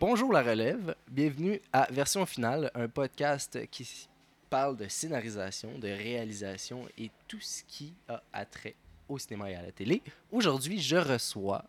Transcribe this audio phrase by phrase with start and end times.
[0.00, 4.08] Bonjour la relève, bienvenue à Version Finale, un podcast qui
[4.48, 8.76] parle de scénarisation, de réalisation et tout ce qui a attrait
[9.10, 10.00] au cinéma et à la télé.
[10.32, 11.66] Aujourd'hui, je reçois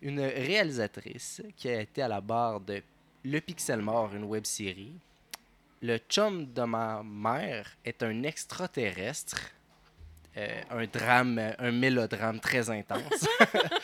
[0.00, 2.82] une réalisatrice qui a été à la barre de
[3.22, 4.94] Le Pixel Mort, une web série.
[5.82, 9.50] Le chum de ma mère est un extraterrestre.
[10.36, 13.28] Euh, un drame, un mélodrame très intense.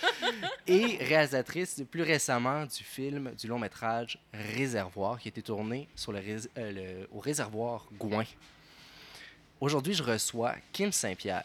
[0.67, 6.11] et réalisatrice plus récemment du film, du long métrage Réservoir, qui a été tourné sur
[6.11, 8.25] le, rés- euh, le- au réservoir Gouin.
[9.61, 11.45] Aujourd'hui, je reçois Kim Saint-Pierre.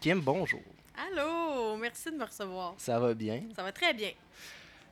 [0.00, 0.62] Kim, bonjour.
[0.96, 2.74] Allô, merci de me recevoir.
[2.78, 3.42] Ça va bien?
[3.56, 4.10] Ça va très bien.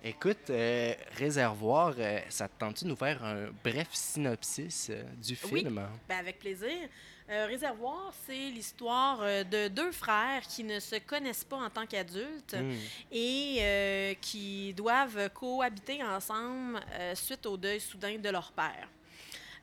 [0.03, 5.37] Écoute, euh, Réservoir, euh, ça te tente de nous faire un bref synopsis euh, du
[5.53, 5.61] Oui.
[5.61, 5.81] film?
[6.09, 6.89] Ben, avec plaisir.
[7.31, 11.85] Euh, Réservoir, c'est l'histoire euh, de deux frères qui ne se connaissent pas en tant
[11.87, 12.73] qu'adultes Hmm.
[13.13, 18.89] et euh, qui doivent cohabiter ensemble euh, suite au deuil soudain de leur père.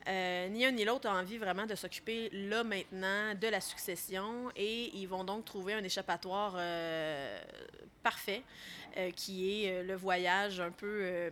[0.07, 4.51] Euh, ni un ni l'autre a envie vraiment de s'occuper là maintenant de la succession
[4.55, 7.39] et ils vont donc trouver un échappatoire euh,
[8.03, 8.43] parfait
[8.97, 11.31] euh, qui est le voyage un peu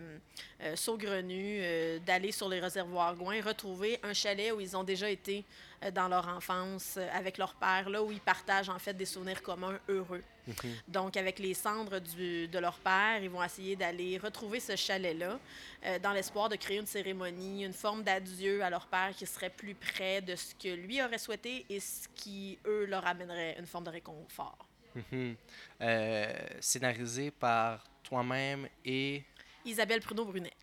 [0.76, 1.62] saugrenu
[2.06, 5.46] d'aller sur les réservoirs Gouin, retrouver un chalet où ils ont déjà été
[5.94, 9.78] dans leur enfance avec leur père, là où ils partagent en fait des souvenirs communs
[9.88, 10.24] heureux.
[10.48, 10.56] Mhm.
[10.88, 15.40] Donc, avec les cendres du- de leur père, ils vont essayer d'aller retrouver ce chalet-là
[15.86, 19.50] euh, dans l'espoir de créer une cérémonie, une forme d'adieu à leur père qui serait
[19.50, 23.66] plus près de ce que lui aurait souhaité et ce qui, eux, leur amènerait une
[23.66, 24.68] forme de réconfort.
[24.96, 25.36] Mhm.
[25.82, 29.24] Euh, scénarisé par toi-même et
[29.66, 30.54] Isabelle Pruneau-Brunet.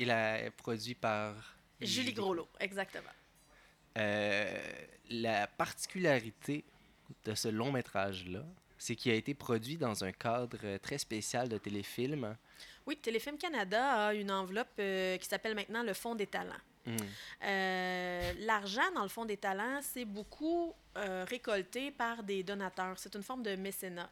[0.00, 1.34] il a produit par
[1.80, 3.08] Julie Groslo, exactement.
[3.96, 4.58] Euh,
[5.10, 6.64] la particularité
[7.24, 8.44] de ce long métrage-là,
[8.78, 12.36] c'est qu'il a été produit dans un cadre euh, très spécial de téléfilm.
[12.88, 16.54] Oui, Téléfilm Canada a une enveloppe euh, qui s'appelle maintenant le Fonds des talents.
[16.86, 16.96] Hmm.
[17.44, 22.94] Euh, L'argent dans le Fonds des talents, c'est beaucoup euh, récolté par des donateurs.
[22.96, 24.08] C'est une forme de mécénat.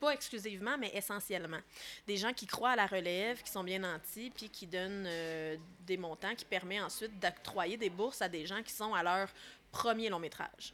[0.00, 1.60] Pas exclusivement, mais essentiellement.
[2.06, 5.06] Des gens qui croient à la relève, qui sont bien nantis, puis qui donnent
[5.80, 9.28] des montants qui permettent ensuite d'octroyer des bourses à des gens qui sont à leur
[9.70, 10.72] premier long métrage.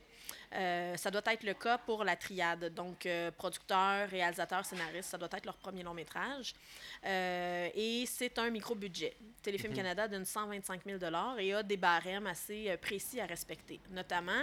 [0.52, 5.18] Euh, ça doit être le cas pour la triade, donc euh, producteur, réalisateur, scénariste, ça
[5.18, 6.54] doit être leur premier long métrage.
[7.04, 9.16] Euh, et c'est un micro-budget.
[9.42, 9.76] Téléfilm Mhm.
[9.76, 10.98] Canada donne 125 000
[11.38, 13.78] et a des barèmes assez euh, précis à respecter.
[13.90, 14.42] Notamment,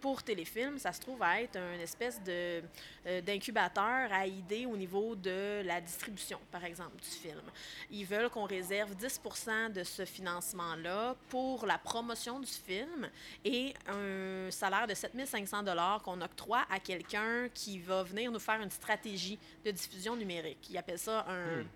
[0.00, 2.62] pour Téléfilm, ça se trouve à être une espèce de,
[3.06, 7.42] euh, d'incubateur à idées au niveau de la distribution, par exemple, du film.
[7.90, 13.08] Ils veulent qu'on réserve 10% de ce financement-là pour la promotion du film
[13.44, 15.64] et un salaire de 7 500
[16.02, 20.68] qu'on octroie à quelqu'un qui va venir nous faire une stratégie de diffusion numérique.
[20.70, 21.62] Ils appellent ça un...
[21.62, 21.66] Hmm.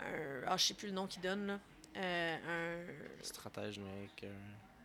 [0.00, 1.60] un ah, je sais plus le nom qu'ils donnent, là.
[1.96, 2.36] Euh,
[3.18, 4.24] un, Stratège numérique.
[4.24, 4.34] euh.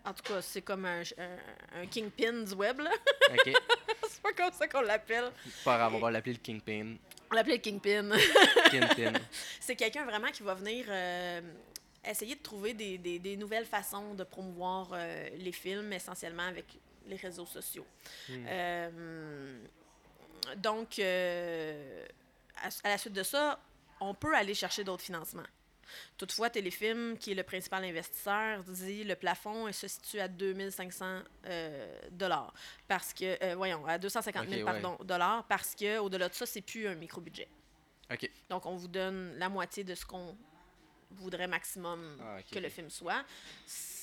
[0.06, 2.91] En tout cas, c'est comme un, un, un kingpin du web, là.
[3.31, 3.53] OK.
[4.09, 5.31] c'est pas comme ça qu'on l'appelle.
[5.63, 6.95] Pas grave, on va l'appeler le Kingpin.
[7.31, 8.09] On l'appelait le kingpin.
[8.69, 9.13] Kingpin.
[9.59, 11.41] c'est quelqu'un vraiment qui va venir euh,
[12.06, 16.66] essayer de trouver des, des- des nouvelles façons de promouvoir euh, les films, essentiellement avec
[17.07, 17.85] les réseaux sociaux.
[18.28, 18.45] Hmm.
[18.47, 19.59] Euh,
[20.57, 23.59] donc, à, à la suite de ça,
[24.00, 25.44] on peut aller chercher d'autres financements.
[26.18, 32.00] Toutefois, Téléfilm, qui est le principal investisseur, dit le plafond se situe à 2500 euh,
[32.12, 32.53] dollars
[32.88, 34.81] parce que euh, voyons à 250 000 Ok, ouais.
[34.81, 37.47] pardon, dollars parce que au-delà de ça, c'est plus un micro budget.
[38.50, 40.35] Donc, on vous donne la moitié de ce qu'on
[41.12, 43.23] voudrait maximum Ah, que le film soit.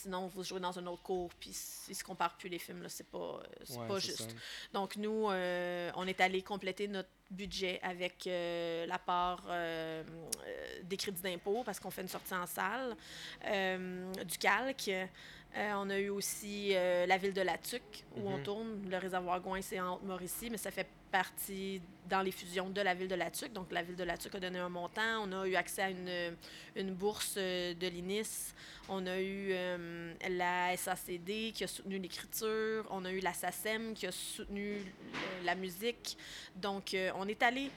[0.09, 2.83] Sinon, vous jouez dans un autre cours, puis s'ils ne se comparent plus les films,
[2.83, 4.23] là, c'est pas, c'est Ouais, pas juste.
[4.23, 4.37] ça.
[4.73, 10.03] Donc, nous, euh, on est allé compléter notre budget avec euh, la part euh,
[10.47, 12.97] euh, des crédits d'impôt parce qu'on fait une sortie en salle,
[14.25, 14.91] du calque.
[15.57, 18.43] Euh, on a eu aussi euh, la ville de La Tuque, où on Mhm.
[18.43, 18.89] tourne.
[18.91, 22.95] Le réservoir Gouin, c'est en Haute-Mauricie, mais ça fait partie dans les fusions de la
[22.95, 23.55] ville de La Tuque.
[23.55, 25.23] Donc, la ville de La Tuque a donné un montant.
[25.27, 26.37] On a eu accès à une,
[26.77, 28.53] une bourse euh, de l'INIS.
[28.91, 32.87] On a eu euh, la SACD qui a soutenu l'écriture.
[32.91, 34.83] On a eu la SACEM qui a soutenu
[35.45, 36.19] la musique.
[36.57, 37.71] Donc, on est allé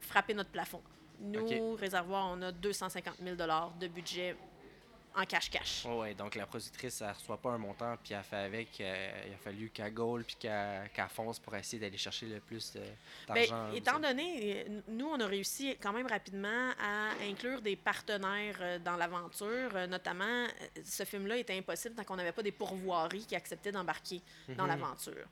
[0.00, 0.82] frapper notre plafond.
[1.20, 1.78] Nous, Ok.
[1.78, 3.36] réservoir, on a 250 000
[3.78, 4.34] de budget
[5.14, 5.84] en.
[5.86, 8.80] Ouais, ouais, donc la productrice, elle reçoit pas un montant, puis elle fait avec.
[8.80, 12.40] euh, il a fallu qu'elle gaule, puis qu'elle qu'elle fonce pour essayer d'aller chercher le
[12.40, 12.74] plus
[13.28, 13.72] Ben, d'argent.
[13.72, 18.96] étant donné, nous, on a réussi quand même rapidement à inclure des partenaires euh, dans
[18.96, 19.70] l'aventure.
[19.74, 20.46] Euh, Notamment,
[20.84, 24.20] ce film-là était impossible tant qu'on n'avait pas des pourvoiries qui acceptaient d'embarquer
[24.56, 24.68] dans Mhm.
[24.70, 25.26] l'aventure.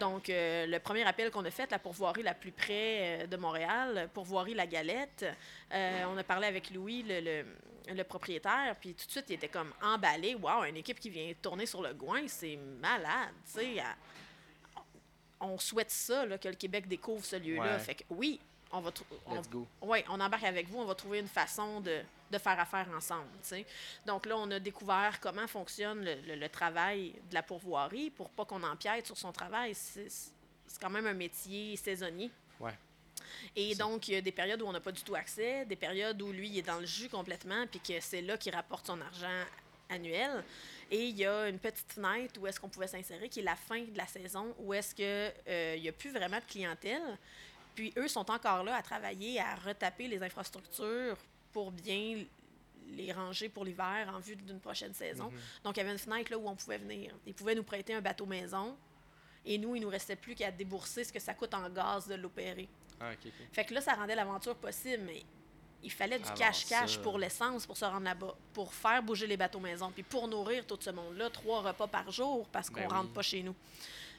[0.00, 4.08] Donc, euh, le premier appel qu'on a fait, la pourvoirie la plus près de Montréal,
[4.14, 5.24] pourvoirie La Galette,
[5.72, 7.46] euh, on a parlé avec Louis, le, le-
[7.94, 10.34] le propriétaire, puis tout de suite, il était comme emballé.
[10.34, 13.82] Waouh, une équipe qui vient tourner sur le Gouin, c'est malade, tu sais.
[15.38, 17.74] On souhaite ça, là, que le Québec découvre ce lieu-là.
[17.74, 17.78] Ouais.
[17.78, 18.40] Fait que oui,
[18.72, 18.90] on va...
[19.26, 19.66] on- go.
[19.82, 22.00] oui, on embarque avec vous, on va trouver une façon de,
[22.30, 23.28] de faire affaire ensemble.
[24.06, 28.30] Donc là, on a découvert comment fonctionne le, le- le travail de la pourvoirie pour
[28.30, 29.74] pas qu'on empiète sur son travail.
[29.74, 32.30] C'est c'est quand même un métier saisonnier.
[32.58, 32.76] Ouais.
[33.54, 35.76] Et donc, il y a des périodes où on n'a pas du tout accès, des
[35.76, 38.86] périodes où lui il est dans le jus complètement, puis que c'est là qu'il rapporte
[38.86, 39.44] son argent
[39.88, 40.44] annuel.
[40.90, 43.56] Et il y a une petite fenêtre où est-ce qu'on pouvait s'insérer, qui est la
[43.56, 47.18] fin de la saison, où est-ce que euh, n'y a plus vraiment de clientèle.
[47.74, 51.16] Puis eux sont encore là à travailler, à retaper les infrastructures
[51.52, 52.24] pour bien
[52.90, 55.30] les ranger pour l'hiver en vue d'une prochaine saison.
[55.30, 55.40] Mhm.
[55.64, 57.12] Donc, il y avait une fenêtre là où on pouvait venir.
[57.26, 58.76] Ils pouvaient nous prêter un bateau maison.
[59.44, 62.14] Et nous, il nous restait plus qu'à débourser ce que ça coûte en gaz de
[62.14, 62.68] l'opérer.
[63.00, 63.10] Ah.
[63.52, 65.22] Fait que là, ça rendait l'aventure possible, mais
[65.82, 69.36] il fallait du cash-cash ça- pour l'essence pour se rendre là-bas, pour faire bouger les
[69.36, 72.88] bateaux maison, puis pour nourrir tout ce monde-là, trois repas par jour parce qu'on Ben
[72.88, 73.14] rentre oui.
[73.14, 73.54] pas chez nous.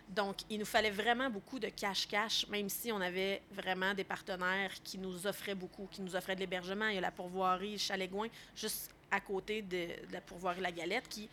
[0.09, 4.71] Donc, il nous fallait vraiment beaucoup de cash-cash, même si on avait vraiment des partenaires
[4.83, 6.88] qui nous offraient beaucoup, qui nous offraient de l'hébergement.
[6.88, 11.09] Il y a la pourvoirie Chalet-Gouin, juste à côté de, de la pourvoirie La Galette,
[11.09, 11.27] qui,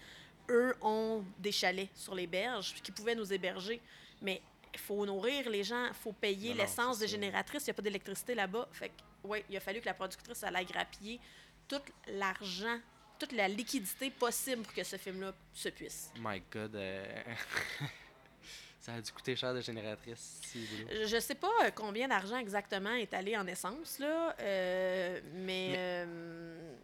[0.49, 3.81] eux, ont des chalets sur les berges, qui pouvaient nous héberger.
[4.21, 4.43] Mais
[4.75, 7.83] il faut nourrir les gens, il faut payer l'essence des génératrices, il n'y a pas
[7.83, 8.69] d'électricité là-bas.
[8.73, 11.21] Fait que, ouais, il a fallu que la productrice elle aille grappiller
[11.69, 12.79] tout l'argent,
[13.19, 16.11] toute la liquidité possible pour que ce film-là se puisse.
[16.19, 16.75] My God.
[16.77, 17.05] euh,
[18.81, 20.41] ça a dû coûter cher de génératrice.
[20.45, 20.67] si.
[20.91, 25.73] Je je sais pas euh, combien d'argent exactement est allé en essence, là, euh, mais,
[25.77, 26.75] euh,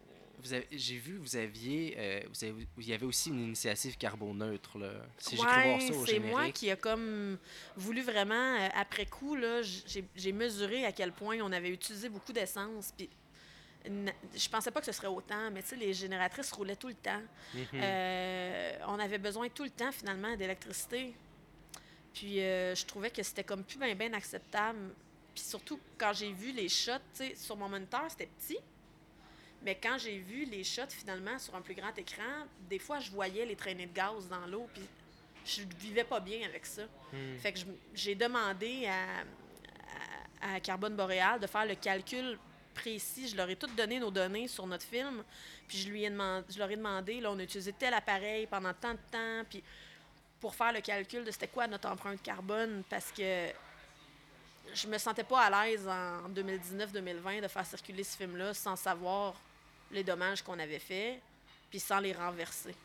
[0.71, 4.91] J'ai vu, vous aviez, euh, vous avez, il y avait aussi une initiative carboneutre là.
[5.17, 7.37] Si j'ai cru voir ça au c'est moi qui a comme
[7.75, 12.09] voulu vraiment, euh, après coup, là, j'ai j'ai mesuré à quel point on avait utilisé
[12.09, 12.93] beaucoup d'essence.
[12.95, 13.09] Puis,
[13.85, 16.95] je pensais pas que ce serait autant, mais tu sais, les génératrices roulaient tout le
[16.95, 17.21] temps.
[17.53, 17.65] Mhm.
[17.73, 21.13] Euh, on avait besoin tout le temps, finalement, d'électricité.
[22.13, 24.93] Puis je trouvais que c'était comme plus bien ben acceptable.
[25.33, 28.57] Puis surtout, quand j'ai vu les shots, tu sais, sur mon moniteur, c'était petit.
[29.63, 33.11] Mais quand j'ai vu les shots, finalement, sur un plus grand écran, des fois, je
[33.11, 34.83] voyais les traînées de gaz dans l'eau, puis
[35.45, 36.83] je vivais pas bien avec ça.
[37.13, 37.37] Hmm.
[37.37, 37.59] Fait que
[37.93, 39.21] j'ai demandé à,
[40.41, 42.37] à, à Carbone Boréal de faire le calcul
[42.73, 43.27] précis.
[43.27, 45.23] Je leur ai toutes donné nos données sur notre film.
[45.67, 48.47] Puis je, lui ai demandé, je leur ai demandé, là, on a utilisé tel appareil
[48.47, 49.43] pendant tant de temps.
[49.49, 49.63] Puis
[50.39, 53.47] pour faire le calcul de c'était quoi notre empreinte carbone, parce que
[54.73, 59.35] je me sentais pas à l'aise en 2019-2020 de faire circuler ce film-là sans savoir
[59.91, 61.19] les dommages qu'on avait faits,
[61.69, 62.75] puis sans les renverser.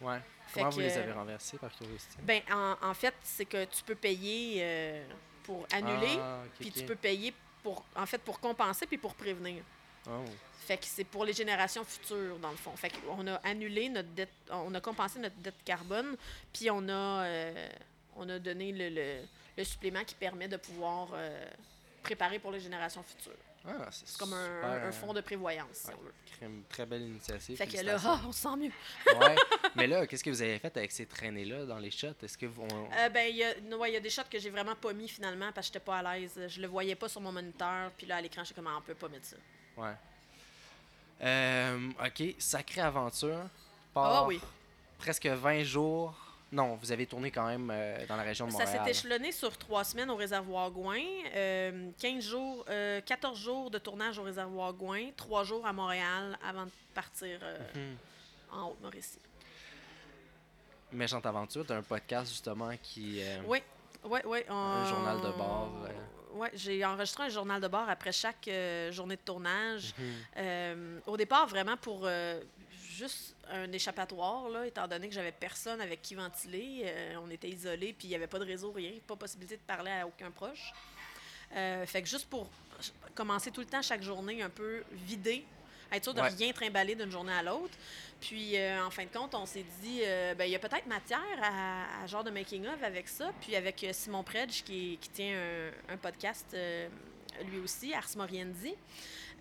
[0.00, 0.18] Ouais.
[0.48, 2.16] Fait Comment vous les avez renversés par curiosité?
[2.22, 5.04] Ben, en, en fait, c'est que tu peux payer euh,
[5.44, 9.62] pour annuler, Ah, puis tu peux payer pour, en fait, pour compenser puis pour prévenir.
[10.08, 10.24] Oh.
[10.66, 12.74] Fait que c'est pour les générations futures, dans le fond.
[12.76, 16.16] Fait qu'on a annulé notre dette, on a compensé notre dette carbone,
[16.52, 17.68] puis on a, euh,
[18.16, 19.22] on a donné le, le-
[19.58, 21.44] le supplément qui permet de pouvoir euh,
[22.02, 23.32] préparer pour les générations futures.
[23.66, 25.94] Ah, c'est comme un, un fonds de prévoyance, si ouais.
[25.98, 26.14] on veut.
[26.42, 27.58] Une très belle initiative.
[27.58, 28.70] Fait que là, ah, on se sent mieux.
[29.18, 29.36] ouais.
[29.76, 32.08] Mais là, qu'est-ce que vous avez fait avec ces traînées-là dans les shots?
[32.22, 32.62] Est-ce que vous.
[32.62, 34.74] on- Euh, ben, il y a, ouais, il y a des shots que j'ai vraiment
[34.74, 36.40] pas mis finalement parce que j'étais pas à l'aise.
[36.48, 38.82] Je le voyais pas sur mon moniteur, puis là, à l'écran, j'étais comme, Ah, on
[38.82, 39.36] peut pas mettre ça.
[39.76, 39.94] Ouais.
[41.22, 43.42] Euh, ok, Sacrée Aventure.
[43.94, 44.40] Ah oui.
[44.98, 46.14] Presque 20 jours.
[46.52, 48.84] Non, vous avez tourné quand même euh, dans la région de Ça Montréal.
[48.84, 50.98] s'est échelonné sur trois semaines au réservoir Gouin,
[51.36, 56.36] euh, 15 jours, euh, 14 jours de tournage au réservoir Gouin, 3 jours à Montréal
[56.44, 57.96] avant de partir euh, Mhm.
[58.52, 59.18] en Haute-Mauricie.
[60.92, 63.20] Méchante Aventure, t'as un podcast justement qui.
[63.22, 63.62] euh, Oui,
[64.04, 64.38] oui, oui.
[64.48, 65.88] Un journal de bord, euh.
[66.32, 69.94] Oui, j'ai enregistré un journal de bord après chaque euh, journée de tournage.
[69.96, 70.04] mhm.
[70.38, 72.40] Euh, au départ, vraiment pour euh,
[72.88, 76.82] juste un échappatoire, là, étant donné que j'avais personne avec qui ventiler.
[76.84, 79.62] Euh, on était isolés, puis il n'y avait pas de réseau, rien, pas possibilité de
[79.62, 80.72] parler à aucun proche.
[81.56, 82.48] Euh, fait que juste pour
[83.14, 85.44] commencer tout le temps, chaque journée, un peu vidé,
[85.92, 86.28] être sûr de Ouais.
[86.28, 87.74] rien trimballer d'une journée à l'autre.
[88.20, 90.02] Puis, euh, en fin de compte, on s'est dit,
[90.36, 93.32] ben, il y a peut-être matière à, à genre de making-of avec ça.
[93.40, 95.36] Puis, avec Simon Predge, qui, qui tient
[95.88, 96.56] un, un podcast,
[97.48, 98.74] lui aussi, Ars Moriendi,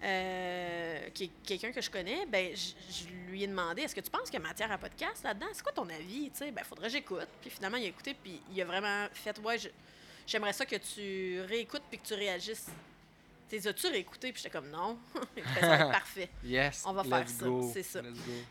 [0.04, 4.10] euh, qui est quelqu'un que je connais, ben, je lui ai demandé, est-ce que tu
[4.10, 5.48] penses qu'il y a matière à podcast là-dedans?
[5.54, 6.32] C'est quoi ton avis?
[6.34, 7.28] Sais, ben, faudrait que j'écoute.
[7.42, 9.58] Puis, finalement, il a écouté, puis il a vraiment fait, ouais,
[10.26, 12.68] j'aimerais ça que tu réécoutes puis que tu réagisses.
[13.50, 14.32] T'es as-tu réécouté?
[14.32, 14.98] Puis j'étais comme non.
[15.38, 16.30] Il fait, ça va être parfait.
[16.44, 16.84] Yes.
[16.86, 18.02] On va faire ça, c'est ça.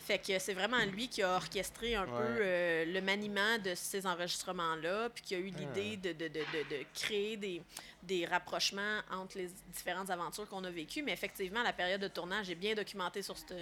[0.00, 2.08] Fait que c'est vraiment lui qui a orchestré un Ouais.
[2.10, 5.58] peu euh, le maniement de ces enregistrements-là, puis qui a eu Ah.
[5.60, 7.62] l'idée de, de, de, de, de créer des,
[8.02, 11.02] des rapprochements entre les différentes aventures qu'on a vécues.
[11.02, 13.54] Mais effectivement, la période de tournage est bien documentée sur cette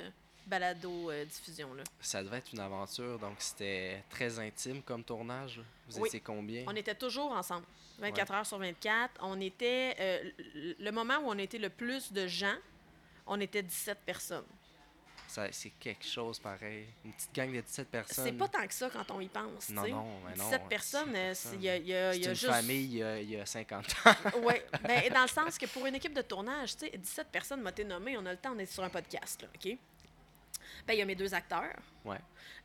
[0.46, 1.82] balado-diffusion-là.
[2.00, 5.60] Ça devait être une aventure, donc c'était très intime comme tournage.
[5.88, 6.08] Vous Oui.
[6.08, 6.64] étiez combien?
[6.66, 7.66] On était toujours ensemble,
[7.98, 9.12] 24 heures sur 24.
[9.22, 10.30] On était, euh,
[10.78, 12.56] le- moment où on était le plus de gens,
[13.26, 14.44] on était 17 personnes.
[15.50, 16.86] C'est quelque chose pareil.
[17.04, 18.24] Une petite gang de 17 personnes.
[18.24, 19.68] C'est pas tant que ça quand on y pense.
[19.68, 21.62] Non, non, mais non, 17 17 personnes, euh, c'est- personnes.
[21.62, 22.52] il y a, il y a- il C'est y a une juste.
[22.52, 24.14] famille il y, a, il y a 50 ans.
[24.42, 27.60] Oui, ben, dans le sens que pour une équipe de tournage, tu sais, 17 personnes
[27.60, 29.76] m'a été nommé, on a le temps, on est sur un podcast, là, OK?
[30.86, 31.74] Ben, il y a mes deux acteurs.
[32.04, 32.18] Ouais.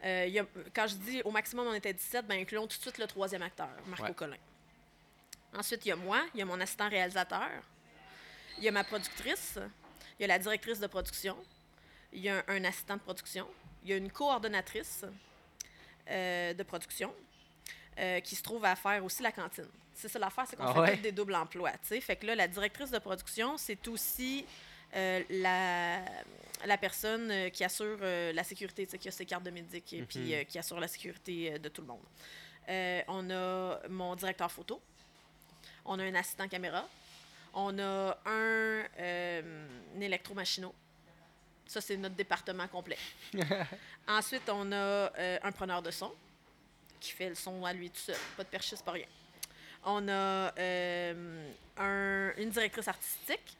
[0.04, 2.78] Euh, il y a- quand je dis au maximum on était 17, ben incluons tout
[2.78, 4.14] de suite le troisième acteur, Marco Ouais.
[4.14, 4.38] Collin.
[5.56, 7.50] Ensuite, il y a moi, il y a mon assistant réalisateur,
[8.58, 9.58] il y a ma productrice,
[10.18, 11.36] il y a la directrice de production,
[12.14, 13.48] il y a un, un assistant de production,
[13.84, 15.04] il y a une coordonnatrice
[16.10, 17.14] euh, de production
[18.00, 19.68] euh, qui se trouve à faire aussi la cantine.
[19.94, 20.98] C'est ça l'affaire, c'est qu'on Ah fait ouais?
[20.98, 21.72] des doubles emplois.
[21.74, 22.02] tu sais.
[22.02, 24.46] Fait que là, la directrice de production, c'est aussi
[24.96, 26.02] euh, la,
[26.66, 30.04] la personne euh, qui assure euh, la sécurité, qui a ses cartes de médic et
[30.04, 30.34] puis Mhm.
[30.34, 32.04] euh, qui assure la sécurité de tout le monde.
[33.08, 34.82] On a mon directeur photo,
[35.86, 36.88] on a un assistant caméra,
[37.54, 40.74] on a un, un électromachino.
[41.68, 42.98] Ça, c'est notre département complet.
[44.08, 45.12] Ensuite, on a
[45.44, 46.14] un preneur de son
[47.00, 48.16] qui fait le son à lui tout seul.
[48.38, 49.08] Pas de perchiste, pas rien.
[49.84, 50.54] On a
[51.78, 53.58] un- une directrice artistique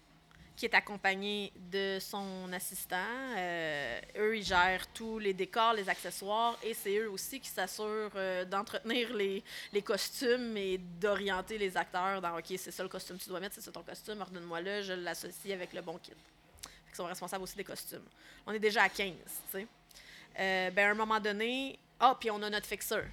[0.62, 2.98] qui est accompagnée de son assistant.
[3.36, 8.12] Euh, eux, ils gèrent tous les décors, les accessoires, et c'est eux aussi qui s'assurent
[8.16, 13.18] euh, d'entretenir les, les costumes et d'orienter les acteurs dans OK, c'est ça le costume
[13.18, 16.12] que tu dois mettre, c'est ça ton costume, ordonne-moi-le, je l'associe avec le bon kit.
[16.62, 18.06] Qu'ils sont responsables aussi des costumes.
[18.46, 19.68] On est déjà à 15, tu sais.
[20.40, 23.06] Euh, ben, à un moment donné, ah, puis on a notre fixeur.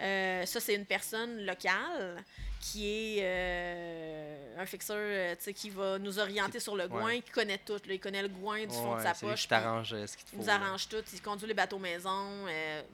[0.00, 2.22] Euh, ça, c'est une personne locale
[2.60, 2.86] qui
[3.18, 7.22] est euh, un fixeur euh, qui va nous orienter sur le goin, Ouais.
[7.22, 7.72] qui connaît tout.
[7.74, 7.94] là.
[7.94, 9.42] il connaît le goin du fond de sa lui poche.
[9.48, 11.02] ce qu'il Il nous arrange tout.
[11.12, 12.44] Il conduit les bateaux maison.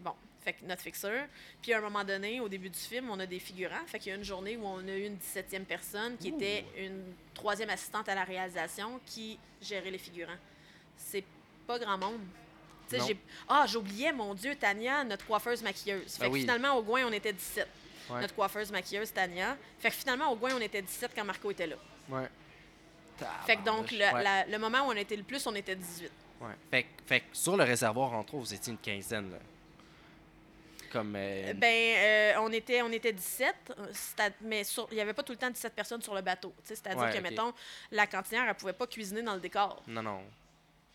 [0.00, 0.12] bon,
[0.44, 1.26] fait que notre fixeur.
[1.60, 3.84] Puis à un moment donné, au début du film, on a des figurants.
[3.86, 6.64] Fait qu'il y a une journée où on a eu une 17e personne qui était
[6.78, 10.38] une troisième assistante à la réalisation qui gérait les figurants.
[10.96, 11.24] C'est
[11.66, 12.20] pas grand monde.
[12.90, 16.14] J'ai- Ah, j'oubliais, mon Dieu, Tania, notre coiffeuse maquilleuse.
[16.14, 16.40] Fait Ben que oui.
[16.42, 17.66] finalement, au Gouin, on était 17.
[18.10, 18.20] Ouais.
[18.20, 19.56] Notre coiffeuse maquilleuse, Tania.
[19.78, 21.76] Fait que finalement, au Gouin, on était 17 quand Marco était là.
[22.08, 22.28] Ouais.
[23.46, 24.18] Fait que donc, le, Tabarnouche.
[24.18, 24.22] Ouais.
[24.24, 26.12] la- le moment où on était le plus, on était 18.
[26.40, 26.48] Ouais.
[26.70, 29.30] Fait, que- fait que sur le réservoir, entre autres, vous étiez une quinzaine.
[29.32, 29.38] Là.
[30.92, 31.14] Comme.
[31.16, 31.96] euh, Ben,
[32.36, 35.50] euh, on, était, on était 17, euh, mais il n'y avait pas tout le temps
[35.50, 36.54] 17 personnes sur le bateau.
[36.62, 37.52] C'est-à-dire Ouais, que, mettons,
[37.90, 39.82] la cantinière, elle pouvait pas cuisiner dans le décor.
[39.88, 40.22] Non, non.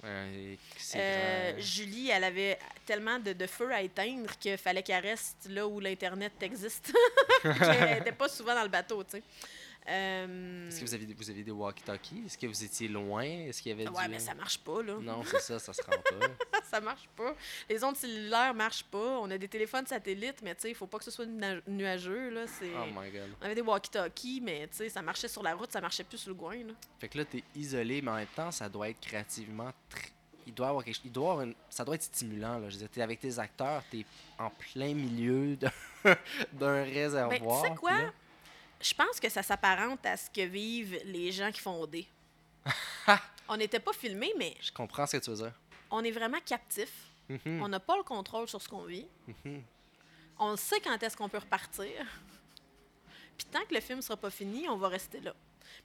[0.03, 0.55] Euh,
[0.95, 1.53] Euh.
[1.59, 5.79] Julie, elle avait tellement de, de feu à éteindre qu'il fallait qu'elle reste là où
[5.79, 6.91] l'Internet existe.
[7.41, 9.23] qu'elle n'était pas souvent dans le bateau, tu sais.
[9.89, 12.23] Euh, Est-ce que vous aviez, vous aviez des walkie-talkies?
[12.25, 13.23] Est-ce que vous étiez loin?
[13.23, 14.11] Est-ce qu'il y avait Ouais, du...
[14.11, 14.95] mais ça marche pas, là.
[15.01, 16.59] Non, c'est ça, ça se rend pas.
[16.63, 17.35] ça marche pas.
[17.69, 19.19] Les ondes cellulaires marchent pas.
[19.19, 21.61] On a des téléphones satellites, mais tu sais, il faut pas que ce soit nua-
[21.67, 22.45] nuageux, là.
[22.61, 23.29] Oh my god.
[23.41, 26.19] On avait des walkie-talkies, mais tu sais, ça marchait sur la route, ça marchait plus
[26.19, 26.73] sur le coin, là.
[26.99, 30.09] Fait que là, t'es isolé, mais en même temps, ça doit être créativement très...
[30.47, 31.05] Il doit avoir quelque chose...
[31.05, 31.53] Il doit avoir une...
[31.69, 32.69] Ça doit être stimulant, là.
[32.69, 34.05] Je veux dire, t'es avec tes acteurs, t'es
[34.37, 35.57] en plein milieu
[36.53, 37.61] d'un réservoir.
[37.61, 37.91] Ben, tu sais quoi?
[37.91, 38.13] là-
[38.81, 42.03] Je pense que ça s'apparente à ce que vivent les gens qui font OD.
[43.47, 45.53] on n'était pas filmés, mais Je comprends ce que tu veux dire.
[45.89, 47.07] on est vraiment captifs.
[47.29, 49.07] Mhm, On n'a pas le contrôle sur ce qu'on vit.
[49.45, 49.63] mhm.
[50.39, 51.91] On sait quand est-ce qu'on peut repartir.
[53.37, 55.33] Puis tant que le film sera pas fini, on va rester là.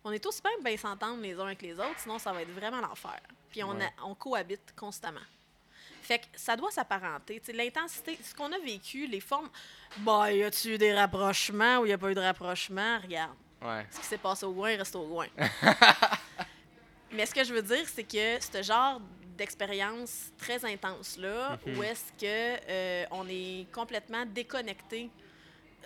[0.05, 2.51] On est tous bien bien s'entendre les uns avec les autres, sinon ça va être
[2.51, 3.21] vraiment l'enfer.
[3.51, 3.85] Puis on, Ouais.
[3.85, 5.21] a- on cohabite constamment.
[6.07, 7.43] Fait que ça doit s'apparenter.
[7.53, 9.49] L'intensité, ce qu'on a vécu, les formes.
[9.99, 12.99] Bah, y a-tu eu des rapprochements ou y a pas eu de rapprochement?
[13.03, 13.35] Regarde.
[13.61, 13.85] Ouais.
[13.91, 15.27] Ce qui s'est passé au coin reste au coin.
[17.13, 19.01] Mais ce que je veux dire, c'est que ce genre
[19.37, 21.77] d'expérience très intense-là, Mhm.
[21.79, 25.11] où est-ce que euh, on est complètement déconnecté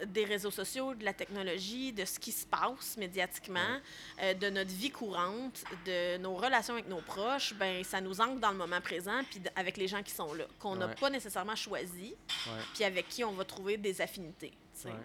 [0.06, 3.78] des réseaux sociaux, de la technologie, de ce qui se passe médiatiquement,
[4.22, 8.40] euh, de notre vie courante, de nos relations avec nos proches, ben ça nous ancre
[8.40, 10.94] dans le moment présent, puis avec les gens qui sont là, qu'on n'a Ouais.
[10.94, 12.14] pas nécessairement choisi,
[12.74, 14.52] puis avec qui on va trouver des affinités.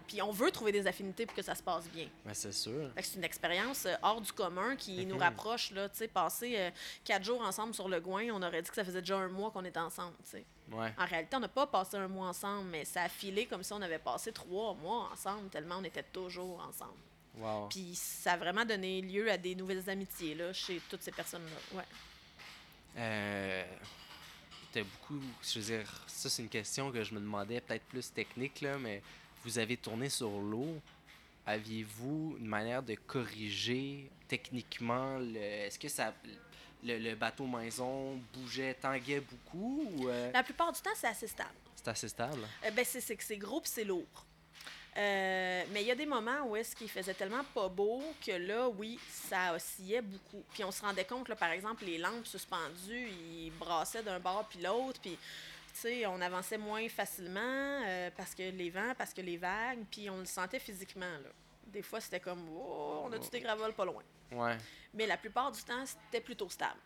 [0.08, 2.08] Puis on veut trouver des affinités pour que ça se passe bien.
[2.24, 2.90] Ben, c'est sûr.
[3.02, 5.22] C'est une expérience euh, hors du commun qui nous Mhm.
[5.22, 5.72] rapproche.
[5.72, 6.70] Là, passer euh,
[7.04, 9.52] quatre jours ensemble sur le Gouin, on aurait dit que ça faisait déjà un mois
[9.52, 10.16] qu'on était ensemble.
[10.72, 10.94] Ouais.
[10.98, 13.72] En réalité, on n'a pas passé un mois ensemble, mais ça a filé comme si
[13.74, 16.98] on avait passé trois mois ensemble, tellement on était toujours ensemble.
[17.38, 17.68] Wow.
[17.70, 21.78] Puis ça a vraiment donné lieu à des nouvelles amitiés là, chez toutes ces personnes-là.
[21.78, 21.86] Ouais.
[22.98, 23.64] Euh,
[24.76, 25.22] T'as beaucoup.
[25.42, 28.78] Je veux dire, ça, c'est une question que je me demandais, peut-être plus technique, là,
[28.78, 29.02] mais
[29.46, 30.82] vous avez tourné sur l'eau.
[31.46, 35.38] aviez-vous une manière de corriger techniquement le.
[35.38, 36.14] Est-ce que ça.
[36.86, 41.28] Le, le bateau maison bougeait, tanguait beaucoup ou euh, La plupart du temps, c'est assez
[41.28, 41.50] stable.
[41.76, 42.42] c'est assez stable?
[42.64, 44.26] Euh, ben, c'est que c'est gros puis c'est lourd.
[44.98, 48.32] Euh, mais il y a des moments où est-ce qu'il faisait tellement pas beau que
[48.32, 50.42] là, oui, ça oscillait beaucoup.
[50.54, 54.46] Puis on se rendait compte, là, par exemple, les lampes suspendues, ils brassaient d'un bord
[54.50, 55.18] puis l'autre, puis
[55.74, 57.42] tu sais, on avançait moins facilement
[57.86, 61.30] euh, parce que les vents, parce que les vagues, puis on le sentait physiquement, là.
[61.76, 64.02] Des fois, c'était comme, oh, on a-tu des gravoles pas loin?
[64.32, 64.58] Ouais.
[64.94, 66.80] Mais la plupart du temps, c'était plutôt stable.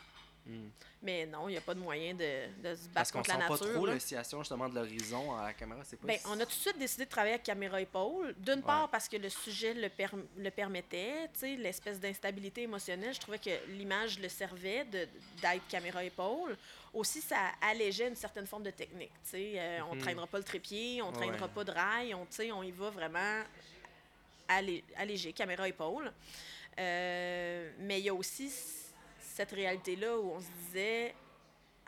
[0.47, 0.69] Hmm.
[1.03, 3.31] Mais non, il n'y a pas de moyen de, de se Parce battre qu'on contre
[3.33, 3.73] sent la pas nature.
[3.75, 3.93] trop là.
[3.93, 6.07] l'oscillation justement de l'horizon à la caméra, c'est pas.
[6.07, 8.33] Ben, si- on a tout de suite décidé de travailler avec caméra épaule.
[8.37, 13.13] D'une part parce que le sujet le, per- le permettait, tu sais, l'espèce d'instabilité émotionnelle.
[13.13, 16.57] Je trouvais que l'image le servait d'être caméra épaule.
[16.93, 19.11] Aussi, ça allégeait une certaine forme de technique.
[19.25, 20.01] Tu sais, Euh, on Mhm.
[20.01, 21.53] traînera pas le trépied, on Ouais, traînera ouais.
[21.53, 23.43] pas de rail, on, on y va vraiment
[24.49, 26.11] allé- allégé, caméra épaule.
[26.77, 28.51] Euh, mais il y a aussi
[29.19, 31.13] cette réalité-là où on se disait,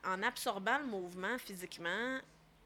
[0.05, 2.19] en absorbant le mouvement physiquement,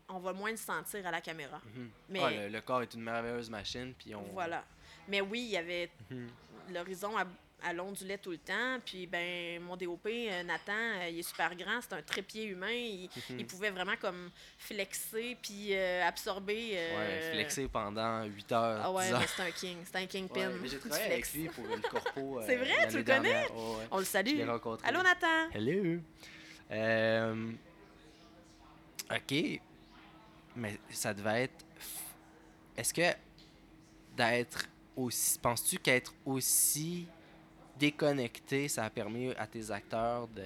[0.07, 1.59] on va moins le sentir à la caméra.
[1.75, 1.89] Mhm.
[2.09, 4.21] Mais Ah, le, le corps est une merveilleuse machine, puis on.
[4.33, 4.63] voilà.
[5.07, 6.27] Mais oui, il y avait Mhm.
[6.73, 7.25] l'horizon à,
[7.65, 8.79] à l'ondulait tout le temps.
[8.85, 11.79] Puis, ben, mon DOP, euh, Nathan, euh, il est super grand.
[11.81, 12.69] C'est un trépied humain.
[12.71, 16.71] Il, il pouvait vraiment comme flexer puis euh, absorber.
[16.75, 18.81] euh, Ouais, flexer pendant 8 heures.
[18.83, 19.29] Ah ouais, 10 mais heures.
[19.35, 19.77] c'est un king.
[19.83, 20.47] C'est un kingpin.
[20.49, 22.41] Ouais, mais j'ai travaillé avec lui pour une corpo.
[22.45, 23.47] C'est vrai, tu le connais?
[23.51, 23.87] Ouais.
[23.91, 24.35] On le Je salue.
[24.37, 24.87] l'ai rencontré.
[24.87, 25.49] Allô, Nathan?
[25.53, 25.99] Hello.
[26.71, 27.51] Euh,
[29.11, 29.59] ok.
[30.55, 31.65] Mais ça devait être.
[32.77, 33.01] Est-ce que
[34.15, 35.39] d'être aussi.
[35.39, 37.07] Penses-tu qu'être aussi
[37.77, 40.43] déconnecté, ça a permis à tes acteurs de,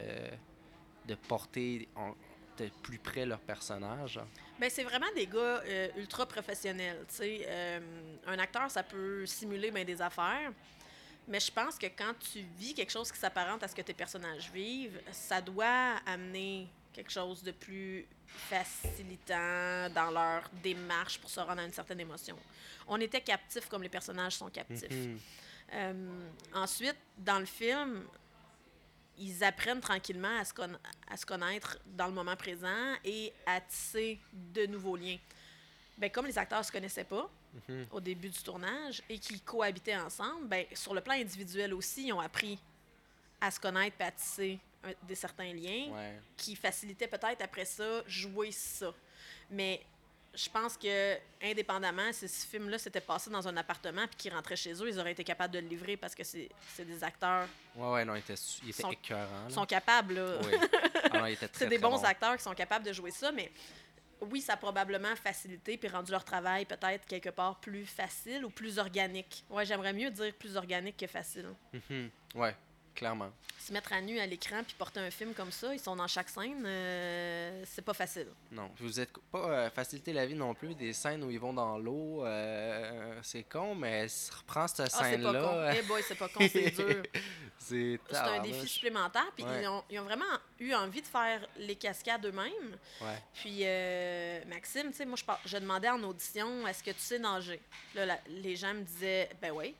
[1.05, 2.15] de porter en-
[2.57, 4.19] de plus près leur personnage?
[4.59, 7.05] Ben, c'est vraiment des gars euh, ultra professionnels.
[7.07, 7.45] tu sais.
[7.47, 7.79] Euh,
[8.27, 10.51] un acteur, ça peut simuler ben, des affaires,
[11.27, 13.93] mais je pense que quand tu vis quelque chose qui s'apparente à ce que tes
[13.93, 21.39] personnages vivent, ça doit amener quelque chose de plus facilitant dans leur démarche pour se
[21.39, 22.37] rendre à une certaine émotion.
[22.87, 24.89] On était captifs comme les personnages sont captifs.
[24.91, 25.19] Mhm.
[26.53, 28.03] Ensuite, dans le film,
[29.17, 30.79] ils apprennent tranquillement à se, conna-
[31.09, 35.17] à se connaître dans le moment présent et à tisser de nouveaux liens.
[35.97, 37.29] Ben, comme les acteurs ne se connaissaient pas
[37.67, 37.87] Mhm.
[37.91, 42.13] au début du tournage et qu'ils cohabitaient ensemble, ben, sur le plan individuel aussi, ils
[42.13, 42.57] ont appris
[43.41, 46.19] à se connaître et à tisser un- des certains liens Ouais.
[46.37, 48.93] qui facilitaient peut-être après ça jouer ça.
[49.49, 49.81] Mais
[50.35, 54.55] je pense que indépendamment, si ce film-là s'était passé dans un appartement puis qu'ils rentraient
[54.55, 57.91] chez eux, ils auraient été capables de le livrer parce que c'est des acteurs Ouais,
[57.91, 59.21] ouais, non, il était, su- il était Sont- écœurant.
[59.41, 59.47] là.
[59.47, 60.13] qui sont capables.
[60.15, 60.37] là.
[60.43, 60.53] Oui.
[61.11, 62.03] Ah c'est des bons bon.
[62.03, 63.51] acteurs qui sont capables de jouer ça, mais
[64.21, 68.49] oui, ça a probablement facilité puis rendu leur travail peut-être quelque part plus facile ou
[68.49, 69.43] plus organique.
[69.49, 71.47] Ouais, j'aimerais mieux dire plus organique que facile.
[71.73, 72.09] Mhm.
[72.35, 72.55] Ouais,
[72.99, 73.31] clairement.
[73.57, 76.07] Se mettre à nu à l'écran puis porter un film comme ça, ils sont dans
[76.07, 78.27] chaque scène, euh, c'est pas facile.
[78.51, 80.75] Non, vous êtes pas euh, facilité la vie non plus.
[80.75, 84.79] Des scènes où ils vont dans l'eau, euh, c'est con, mais si on reprend cette
[84.81, 85.73] Ah, c'est pas scène-là, con.
[85.77, 87.03] Eh boy, c'est pas con, c'est dur.
[87.57, 89.31] c'est un défi supplémentaire.
[89.35, 89.61] Puis Ouais.
[89.63, 90.25] ils, ont, ils ont vraiment
[90.59, 92.77] eu envie de faire les cascades eux-mêmes.
[93.01, 93.17] Ouais.
[93.33, 96.99] Puis euh, Maxime, tu sais, moi, je, par- je demandais en audition, est-ce que tu
[96.99, 97.61] sais nager?
[97.95, 99.75] Là, la- les gens me disaient, ben oui.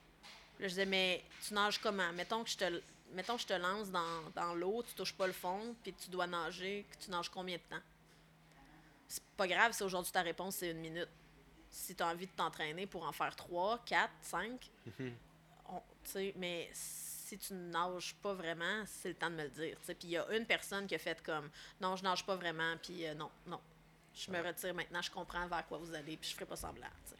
[0.60, 2.12] Là, je disais, mais tu nages comment?
[2.13, 2.82] Mettons que je te,
[3.13, 6.28] mettons je te lance dans, dans l'eau, tu touches pas le fond, puis tu dois
[6.28, 7.82] nager, que tu nages combien de temps?
[9.08, 11.10] C'est pas grave si aujourd'hui ta réponse c'est une minute.
[11.72, 15.13] Si tu as envie de t'entraîner pour en faire trois, quatre, cinq, Mhm.
[15.69, 19.43] on- tu sais, mais si tu ne nages pas vraiment, c'est le temps de me
[19.43, 19.78] le dire.
[19.86, 22.76] Puis il y a une personne qui a fait comme non, je nage pas vraiment,
[22.82, 23.60] puis euh, non, non.
[24.15, 26.88] Je me retire maintenant, je comprends vers quoi vous allez, puis je ferai pas semblant.
[27.06, 27.17] tu sais.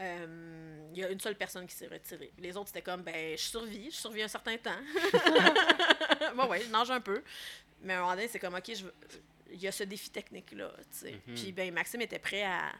[0.00, 0.16] Ouais.
[0.20, 2.32] Euh, Il y a une seule personne qui s'est retirée.
[2.38, 4.80] Les autres, c'était comme ben, je survis, je survis un certain temps.
[6.36, 7.22] bon, ouais, je nage un peu.
[7.82, 10.72] Mais à un moment donné, c'est comme ok, il y a ce défi technique-là.
[10.92, 11.20] tu sais.
[11.26, 11.34] Mhm.
[11.34, 12.72] Puis ben, Maxime était prêt à,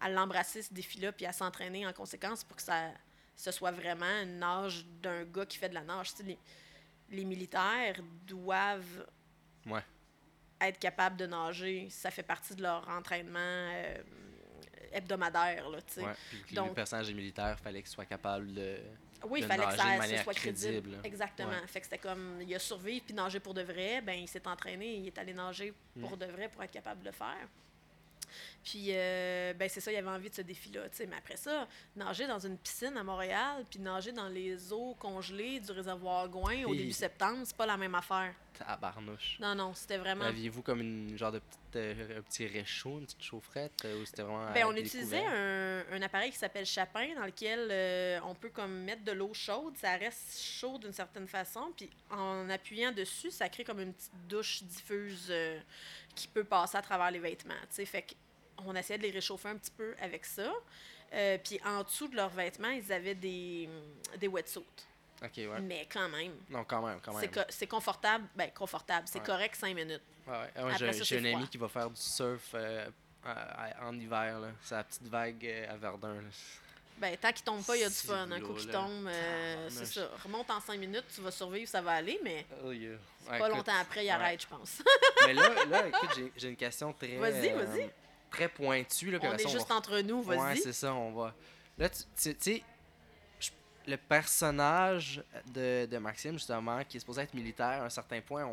[0.00, 2.90] à l'embrasser, ce défi-là, puis à s'entraîner en conséquence pour que ça
[3.38, 6.10] ce soit vraiment une nage d'un gars qui fait de la nage.
[6.12, 6.38] Tu sais, les,
[7.10, 9.06] les militaires doivent
[9.66, 9.82] Ouais.
[10.62, 11.88] être capables de nager.
[11.90, 13.98] Ça fait partie de leur entraînement euh,
[14.92, 15.68] hebdomadaire.
[15.68, 15.78] Là.
[15.98, 16.12] Ouais.
[16.46, 18.78] Puis Donc- le personnage militaire, fallait qu'il soit capable de.
[19.28, 20.72] Oui, il fallait que ça, soit crédible.
[20.82, 20.98] crédible.
[21.04, 21.48] Exactement.
[21.50, 21.66] Ouais.
[21.66, 24.00] Fait que c'était comme, il a survécu puis nager pour de vrai.
[24.02, 26.18] Ben, il s'est entraîné, il est allé nager pour Mm.
[26.18, 27.48] de vrai pour être capable de le faire.
[28.62, 30.82] Puis, euh, ben, c'est ça, il avait envie de ce défi-là.
[31.08, 35.60] Mais après ça, nager dans une piscine à Montréal, puis nager dans les eaux congelées
[35.60, 38.34] du réservoir Gouin au début septembre, c'est pas la même affaire.
[38.58, 39.38] Tabarnouche.
[39.40, 40.24] Non, non, c'était vraiment.
[40.24, 44.06] Aviez-vous comme une genre de petite, euh, un petit réchaud, une petite chaufferette, euh, ou
[44.06, 44.50] c'était vraiment.
[44.52, 48.82] Ben, on utilisait un, un appareil qui s'appelle Chapin, dans lequel euh, on peut comme
[48.84, 53.48] mettre de l'eau chaude, ça reste chaud d'une certaine façon, puis en appuyant dessus, ça
[53.48, 55.32] crée comme une petite douche diffuse
[56.14, 57.54] qui peut passer à travers les vêtements.
[57.68, 57.84] tu sais.
[57.84, 58.14] Fait que
[58.64, 60.50] on essayait de les réchauffer un petit peu avec ça.
[61.44, 63.68] Puis en dessous de leurs vêtements, ils avaient des,
[64.18, 64.64] des wetsuits.
[65.22, 65.60] Ouais.
[65.62, 67.44] Mais quand même, Non, quand même, quand c'est même.
[67.44, 68.24] co- c'est confortable.
[68.34, 69.06] Ben, confortable.
[69.06, 69.24] C'est Ouais.
[69.26, 70.02] correct cinq minutes.
[70.26, 70.48] Ouais, ouais.
[70.56, 72.86] Ah, j'ai un ami qui va faire du surf euh,
[73.82, 74.48] en hiver, là.
[74.62, 76.20] C'est la petite vague euh, à Verdun, là.
[76.98, 78.30] Ben, tant qu'il tombe pas, il y a du fun.
[78.30, 78.72] Un coup qu'il là.
[78.74, 80.08] tombe, euh, c'est ça.
[80.24, 82.92] Remonte en cinq minutes, tu vas survivre, ça va aller, mais Oh, yeah.
[82.92, 84.12] Ouais, pas écoute, longtemps après, il ouais.
[84.12, 84.82] arrête, je pense.
[85.26, 87.16] Mais là, là écoute, j'ai- une question très.
[87.16, 87.90] Vas-y, euh, vas-y.
[88.30, 89.18] Très pointue, là.
[89.22, 90.38] On est juste va- entre nous, vas-y.
[90.38, 91.34] Ouais, c'est ça, on va.
[91.76, 92.02] Là, tu
[92.38, 92.62] sais,
[93.86, 98.50] le personnage de, de Maxime, justement, qui est supposé être militaire, à un certain point,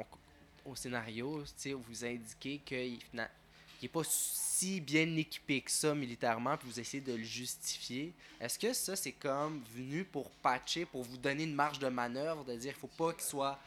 [0.66, 1.44] au scénario,
[1.88, 7.14] vous indiquez qu'il n'est pas si bien équipé que ça militairement, puis vous essayez de
[7.14, 8.14] le justifier.
[8.40, 12.44] Est-ce que ça, c'est comme venu pour patcher, pour vous donner une marge de manœuvre,
[12.46, 13.60] de dire qu'il faut pas qu'il soit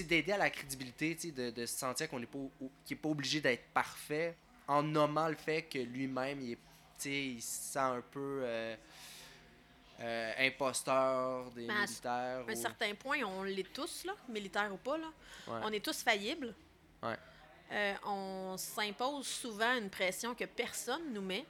[0.00, 2.38] d'aider à la crédibilité, de, de se sentir qu'on n'est pas,
[2.84, 4.34] qu'il est pas obligé d'être parfait,
[4.66, 6.56] en nommant le fait que lui-même, il,
[7.04, 8.76] il se sent un peu euh,
[10.00, 12.44] euh, imposteur des Ben, militaires.
[12.46, 14.98] À un ou- certain point, on l'est tous, là, militaires ou pas.
[14.98, 15.06] Là.
[15.48, 15.60] Ouais.
[15.64, 16.54] On est tous faillibles.
[17.02, 17.16] Ouais.
[17.72, 21.44] Euh, on s'impose souvent une pression que personne nous met.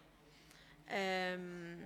[0.90, 1.76] Euh,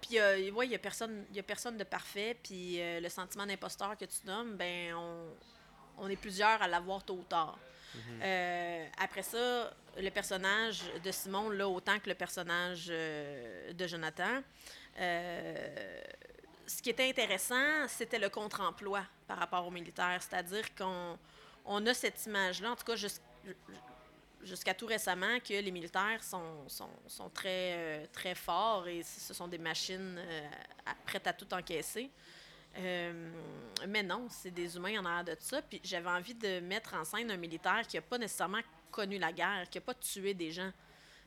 [0.00, 2.36] puis, euh, ouais, il n'y a, personne- y a personne de parfait.
[2.42, 5.26] Puis, le sentiment d'imposteur que tu nommes, ben, on,
[5.98, 7.58] on est plusieurs à l'avoir tôt ou tard.
[8.22, 14.42] Euh, après ça, le personnage de Simon, là, autant que le personnage de Jonathan,
[14.96, 20.20] ce qui était intéressant, c'était le contre-emploi par rapport aux militaires.
[20.20, 21.18] C'est-à-dire qu'on
[21.64, 23.20] on a cette image-là, en tout cas jus-
[24.42, 26.66] jusqu'à tout récemment, que les militaires sont,
[27.46, 30.48] euh, très forts et ce sont des machines euh,
[31.06, 32.10] prêtes à tout encaisser.
[32.76, 33.30] Euh,
[33.86, 35.62] mais non, c'est des humains en arrière de ça.
[35.62, 39.32] Puis j'avais envie de mettre en scène un militaire qui n'a pas nécessairement connu la
[39.32, 40.70] guerre, qui n'a pas tué des gens.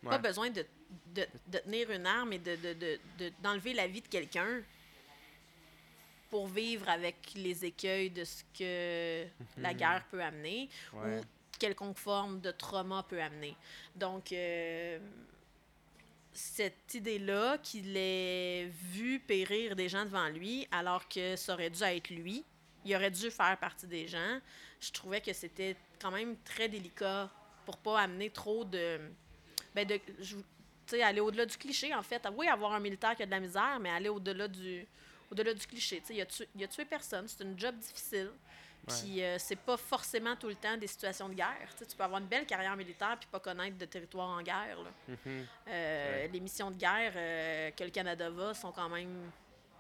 [0.08, 0.22] Pas Ouais.
[0.22, 0.66] besoin de,
[1.14, 4.62] de, de tenir une arme et de, de, de- de- d'enlever la vie de quelqu'un
[6.30, 9.26] pour vivre avec les écueils de ce que
[9.58, 11.20] la guerre peut amener Ouais.
[11.20, 11.22] ou
[11.58, 13.56] quelconque forme de trauma peut amener.
[13.96, 15.00] Donc, euh,
[16.34, 21.82] cette idée-là qu'il ait vu périr des gens devant lui alors que ça aurait dû
[21.84, 22.44] être lui,
[22.86, 24.40] il aurait dû faire partie des gens,
[24.80, 27.30] je trouvais que c'était quand même très délicat
[27.66, 29.00] pour pas amener trop de...
[29.76, 32.26] Ben de je- aller au-delà du cliché, en fait.
[32.36, 34.88] Oui, avoir un militaire qui a de la misère, mais aller au-delà du,
[35.32, 36.02] au-delà du cliché.
[36.10, 37.28] Il a tué, il a tué personne.
[37.28, 38.32] C'est une job difficile.
[38.88, 41.68] Puis euh, c'est pas forcément tout le temps des situations de guerre.
[41.72, 44.42] Tu sais, tu peux avoir une belle carrière militaire puis pas connaître de territoire en
[44.42, 44.78] guerre.
[44.82, 44.90] là.
[45.10, 45.46] Mhm.
[45.68, 46.28] Euh, Ouais.
[46.30, 49.30] Les missions de guerre euh, que le Canada va sont quand même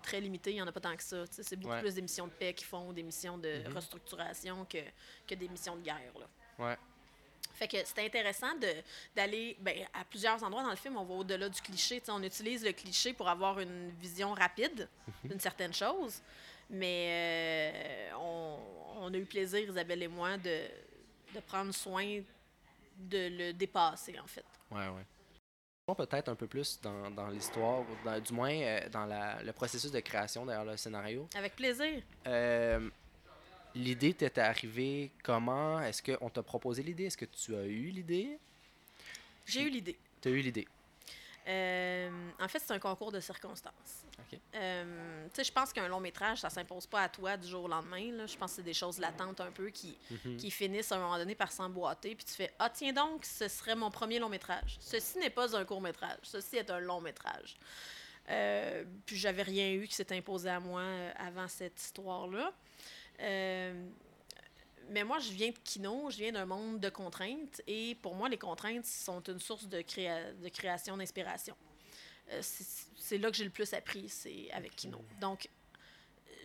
[0.03, 0.51] très limitées.
[0.51, 1.23] Il n'y en a pas tant que ça.
[1.29, 1.79] C'est beaucoup Ouais.
[1.79, 3.73] plus des missions de paix qu'ils font, des missions de Mhm.
[3.75, 4.79] restructuration que,
[5.25, 6.11] que des missions de guerre.
[6.19, 6.27] Là.
[6.65, 6.77] Ouais.
[7.57, 8.53] Fait que c'était intéressant
[9.15, 10.95] d'aller ben, à plusieurs endroits dans le film.
[10.95, 11.99] On va au-delà du cliché.
[11.99, 14.87] Tu sais, on utilise le cliché pour avoir une vision rapide
[15.23, 16.21] d'une certaine chose.
[16.69, 18.59] Mais euh, on,
[18.97, 20.67] on a eu plaisir, Isabelle et moi, de,
[21.33, 22.21] de prendre soin
[22.99, 24.45] de le dépasser, en fait.
[24.69, 25.05] Ouais, ouais.
[25.87, 27.83] On peut-être un peu plus dans, dans l'histoire,
[28.21, 31.27] du moins euh, dans la- le processus de création derrière le scénario.
[31.35, 32.01] Avec plaisir.
[32.27, 32.89] Euh,
[33.77, 35.79] l'idée t'était arrivée comment?
[35.81, 37.05] Est-ce qu'on t'a proposé l'idée?
[37.05, 38.37] Est-ce que tu as eu l'idée?
[39.45, 39.97] J'ai eu l'idée.
[40.21, 40.67] Tu as eu l'idée.
[41.47, 42.09] Euh,
[42.41, 44.03] en fait, c'est un concours de circonstances.
[44.55, 47.63] Euh, tu sais, je pense qu'un long métrage, ça s'impose pas à toi du jour
[47.63, 48.25] au lendemain.
[48.27, 50.35] Je pense que c'est des choses latentes un peu qui, Mhm.
[50.35, 52.15] qui finissent à un moment donné par s'emboîter.
[52.15, 54.77] Puis tu fais Ah, tiens donc, ce serait mon premier long métrage.
[54.81, 56.17] Ceci n'est pas un court métrage.
[56.23, 57.55] Ceci est un long métrage.
[58.29, 60.83] Euh, puis j'avais rien eu qui s'est imposé à moi
[61.15, 62.51] avant cette histoire-là.
[63.19, 63.89] Euh,
[64.89, 67.61] mais moi, je viens de Kino, je viens d'un monde de contraintes.
[67.67, 71.55] Et pour moi, les contraintes sont une source de, créa- de création, d'inspiration.
[72.31, 75.03] Euh, c'est là que j'ai le plus appris, c'est avec Kino.
[75.19, 75.49] Donc,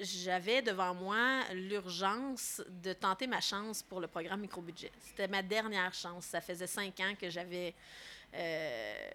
[0.00, 4.90] j'avais devant moi l'urgence de tenter ma chance pour le programme micro-budget.
[5.00, 6.24] C'était ma dernière chance.
[6.24, 7.74] Ça faisait cinq ans que j'avais
[8.35, 9.11] euh,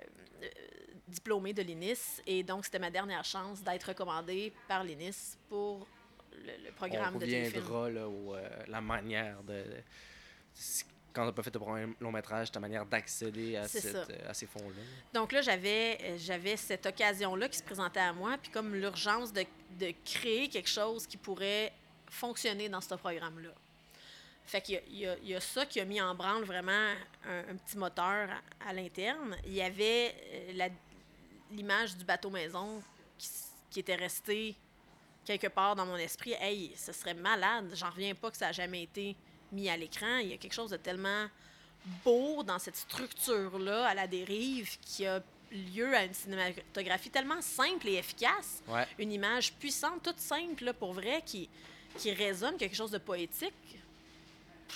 [1.07, 5.87] diplômé de l'INIS et donc c'était ma dernière chance d'être recommandée par l'INIS pour
[6.45, 7.63] le, le programme On de téléfilm.
[7.63, 9.53] reviendra là, au, euh, la manière de.
[9.53, 9.83] de-
[11.13, 14.29] quand on n'a pas fait de premier long métrage, ta manière d'accéder à, cette, euh,
[14.29, 14.81] à ces fonds-là.
[15.13, 19.33] Donc là, j'avais, euh, j'avais cette occasion-là qui se présentait à moi, puis comme l'urgence
[19.33, 19.43] de,
[19.79, 21.73] de créer quelque chose qui pourrait
[22.09, 23.49] fonctionner dans ce programme-là.
[24.45, 26.93] Fait qu'il y y, y a ça qui a mis en branle vraiment
[27.25, 28.29] un, un petit moteur
[28.61, 29.35] à, à l'interne.
[29.45, 30.13] Il y avait
[30.53, 30.69] euh,
[31.51, 32.81] l'image du bateau maison
[33.17, 33.27] qui,
[33.71, 34.55] qui était restée
[35.27, 36.33] quelque part dans mon esprit.
[36.39, 37.69] Hey, ce serait malade.
[37.75, 39.15] J'en reviens pas que ça a jamais été
[39.51, 40.17] mis à l'écran.
[40.19, 41.27] Il y a quelque chose de tellement
[42.03, 47.87] beau dans cette structure-là à la dérive qui a lieu à une cinématographie tellement simple
[47.87, 48.85] et efficace Ouais.
[48.99, 51.49] une image puissante, toute simple, là, pour vrai, qui,
[51.97, 53.53] qui résonne quelque chose de poétique.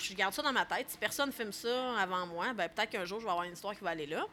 [0.00, 0.88] Je garde ça dans ma tête.
[0.90, 3.74] Si personne filme ça avant moi, ben, peut-être qu'un jour, je vais avoir une histoire
[3.76, 4.24] qui va aller là.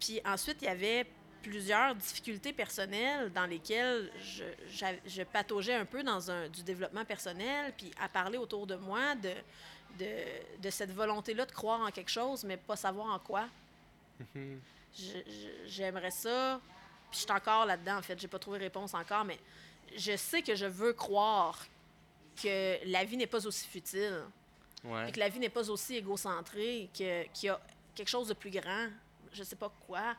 [0.00, 1.04] Puis ensuite, il y avait
[1.42, 7.90] plusieurs difficultés personnelles dans lesquelles je, pataugeais un peu dans un, du développement personnel, puis
[8.00, 9.32] à parler autour de moi de,
[9.98, 10.08] de,
[10.62, 13.48] de cette volonté-là de croire en quelque chose, mais pas savoir en quoi.
[14.34, 14.60] Mhm.
[14.96, 16.60] Je- J'aimerais ça.
[17.10, 18.18] Puis je suis encore là-dedans, en fait.
[18.20, 19.38] J'ai pas trouvé réponse encore, mais
[19.96, 21.64] je sais que je veux croire
[22.42, 24.22] que la vie n'est pas aussi futile,
[24.84, 25.10] Ouais.
[25.10, 27.60] que la vie n'est pas aussi égocentrée, qu'il y a
[27.94, 28.88] quelque chose de plus grand.
[29.32, 30.14] Je sais pas quoi.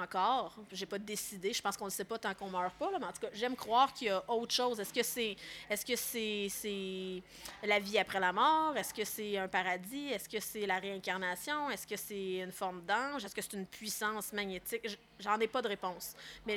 [0.00, 1.52] Encore, j'ai pas décidé.
[1.52, 3.54] Je pense qu'on ne sait pas tant qu'on meurt pas, mais en tout cas, j'aime
[3.54, 4.80] croire qu'il y a autre chose.
[4.80, 5.36] Est-ce que c'est
[5.68, 7.22] est-ce que c'est c'est
[7.62, 8.76] la vie après la mort?
[8.76, 10.08] Est-ce que c'est un paradis?
[10.08, 11.70] Est-ce que c'est la réincarnation?
[11.70, 13.24] Est-ce que c'est une forme d'ange?
[13.24, 14.98] Est-ce que c'est une puissance magnétique?
[15.18, 16.14] J'en ai pas de réponse.
[16.46, 16.56] Mais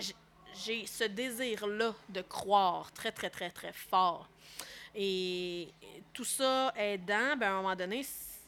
[0.55, 4.29] j'ai ce désir-là de croire très, très, très, très fort.
[4.95, 5.67] Et
[6.13, 8.05] tout ça aidant, ben, à un moment donné,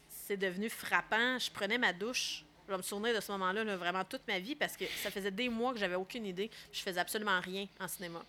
[0.09, 1.37] c'est devenu frappant.
[1.37, 2.44] Je prenais ma douche.
[2.67, 5.11] Je vais me souvenir de ce moment-là là, vraiment toute ma vie parce que ça
[5.11, 6.49] faisait des mois que j'avais aucune idée.
[6.71, 8.23] Je faisais absolument rien en cinéma.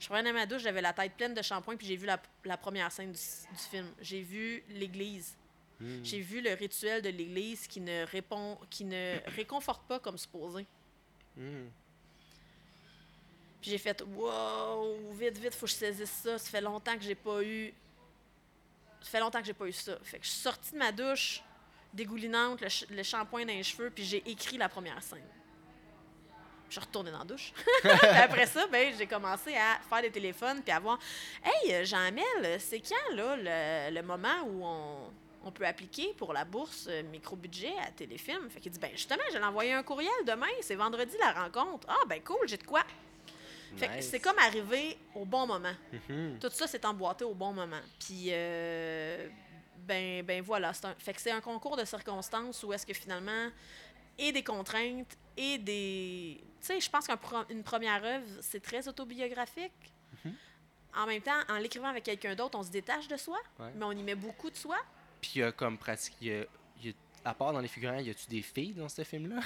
[0.00, 2.56] Je prenais ma douche, j'avais la tête pleine de shampoing, puis j'ai vu la, la
[2.56, 3.86] première scène du, du film.
[4.00, 5.34] J'ai vu l'église.
[5.80, 6.04] Mhm.
[6.04, 10.66] J'ai vu le rituel de l'église qui ne répond, qui ne réconforte pas comme supposé.
[11.36, 11.70] Mhm.
[13.60, 16.38] Puis j'ai fait wow, vite, vite, faut que je saisisse ça.
[16.38, 17.72] Ça fait longtemps que j'ai pas eu.
[19.02, 19.98] Ça fait longtemps que j'ai pas eu ça.
[20.02, 21.42] Fait que je suis sortie de ma douche,
[21.96, 25.24] dégoulinante, le, shampoing dans les cheveux, puis j'ai écrit la première scène.
[26.68, 27.52] Je suis retournée dans la douche.
[28.02, 30.98] Après ça, ben, j'ai commencé à faire des téléphones puis à voir
[31.44, 35.10] Hey, Jean-Amel, c'est quand là, le, le moment où on,
[35.46, 38.50] on peut appliquer pour la bourse euh, micro-budget à Téléfilm?
[38.50, 41.86] Fait qu'il dit Ben justement, je vais l'envoyer un courriel demain, c'est vendredi la rencontre.
[41.88, 42.82] Ah, ben cool, j'ai de quoi.
[43.76, 45.74] Fait que c'est comme arrivé au bon moment.
[46.08, 46.38] Mhm.
[46.40, 47.80] Tout ça s'est emboîté au bon moment.
[47.98, 49.28] Puis, euh,
[49.86, 50.72] ben, ben voilà.
[50.72, 53.48] c'est Un, fait que c'est un concours de circonstances où est-ce que finalement,
[54.18, 56.40] et des contraintes, et des.
[56.60, 59.72] Tu sais, je pense qu'une première œuvre, c'est très autobiographique.
[60.24, 60.34] Mhm.
[60.98, 63.70] En même temps, en l'écrivant avec quelqu'un d'autre, on se détache de soi, Ouais.
[63.74, 64.78] mais on y met beaucoup de soi.
[65.20, 66.14] Puis il y a comme pratique.
[66.22, 66.44] il y a-
[66.82, 69.40] il y a- à part dans les figurants, y a-tu des filles dans ce film-là?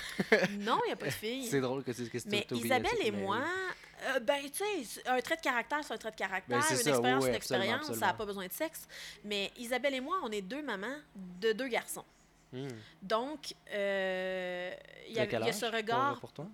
[0.50, 1.46] Non, il n'y a pas de fille.
[1.46, 3.74] C'est drôle que c'est que c'est Mais Isabelle et moi, oui.
[4.02, 6.58] Euh, ben, tu sais, un trait de caractère, c'est un trait de caractère.
[6.58, 7.80] Ben, une ça, expérience, oui, une absolument, expérience.
[7.84, 8.14] Ça n'a absolument.
[8.18, 8.86] pas besoin de sexe.
[9.24, 12.04] Mais Isabelle et moi, on est deux mamans de deux garçons.
[12.52, 12.68] Mhm.
[13.02, 14.72] Donc, euh,
[15.08, 16.18] il y, a- ce pour- regard.
[16.20, 16.46] Pour, toi?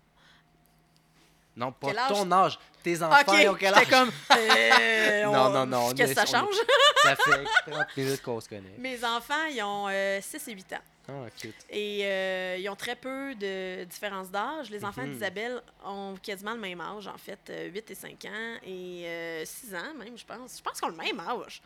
[1.57, 2.59] Non, pas Quel ton âge?
[2.83, 3.89] Tes enfants ont quel âge?
[3.89, 4.11] comme.
[4.37, 6.55] euh, Non, on- non, non, Qu'est-ce que ça est- change?
[7.03, 8.75] Ça fait 30 minutes qu'on se connaît.
[8.79, 9.89] Mes enfants, ils ont
[10.21, 10.81] 6 et 8 ans.
[11.09, 11.55] Ah, cute.
[11.71, 14.71] Et euh, ils ont très peu de différence d'âge.
[14.71, 15.12] Les enfants Mhm.
[15.12, 19.75] d'Isabelle ont quasiment le même âge, en fait, euh, 8 et 5 ans et 6
[19.75, 20.59] ans même, je pense.
[20.59, 21.62] Je pense qu'ils ont le même âge.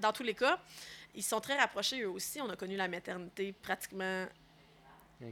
[0.00, 0.58] Dans tous les cas,
[1.14, 2.40] ils sont très rapprochés eux aussi.
[2.40, 4.26] On a connu la maternité pratiquement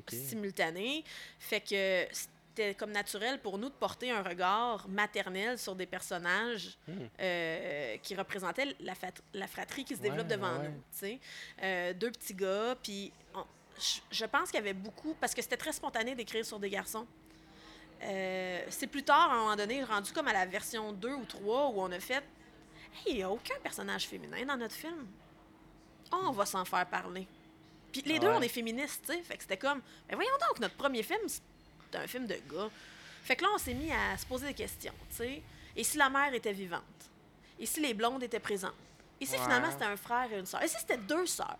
[0.08, 1.04] simultanée.
[1.38, 2.06] Fait que
[2.50, 6.92] c'était comme naturel pour nous de porter un regard maternel sur des personnages Hmm.
[7.20, 10.68] euh, qui représentaient la, fratrie qui se Ouais, développe devant ouais.
[10.68, 11.18] nous.
[11.62, 13.12] Euh, deux petits gars, puis
[14.10, 17.06] je- pense qu'il y avait beaucoup, parce que c'était très spontané d'écrire sur des garçons.
[18.02, 21.24] Euh, c'est plus tard, à un moment donné, rendu comme à la version 2 ou
[21.24, 22.24] 3, où on a fait
[23.06, 25.06] Hey, il n'y a aucun personnage féminin dans notre film.
[26.12, 27.26] Oh, on va s'en faire parler.
[27.92, 29.22] Puis les deux, on est féministes, tu sais.
[29.22, 31.20] Fait que c'était comme, mais voyons donc, notre premier film,
[31.98, 32.70] un film de gars.
[33.24, 35.42] Fait que là, on s'est mis à se poser des questions, tu sais.
[35.76, 36.82] Et si la mère était vivante?
[37.58, 38.72] Et si les blondes étaient présentes?
[39.20, 39.42] Et si Ouais.
[39.42, 40.62] finalement c'était un frère et une sœur?
[40.62, 41.58] Et si c'était deux sœurs?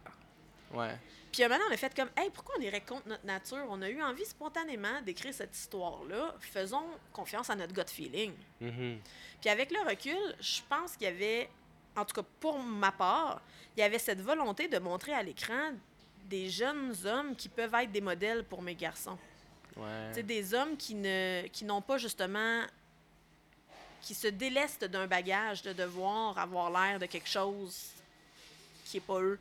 [0.73, 0.97] Ouais.
[1.31, 3.65] Puis maintenant, on a fait comme, hey, pourquoi on irait contre notre nature?
[3.69, 6.35] On a eu envie spontanément d'écrire cette histoire-là.
[6.41, 8.33] Faisons confiance à notre gut feeling.
[8.61, 8.99] Mhm.
[9.41, 11.49] Puis avec le recul, je pense qu'il y avait,
[11.95, 13.41] en tout cas pour ma part,
[13.77, 15.73] il y avait cette volonté de montrer à l'écran
[16.25, 19.19] des jeunes hommes qui peuvent être des modèles pour mes garçons.
[19.81, 20.23] Ouais.
[20.23, 22.63] Des hommes qui ne qui n'ont pas justement
[24.03, 27.91] qui se délestent d'un bagage de devoir avoir l'air de quelque chose
[28.87, 29.39] qui est pas eux,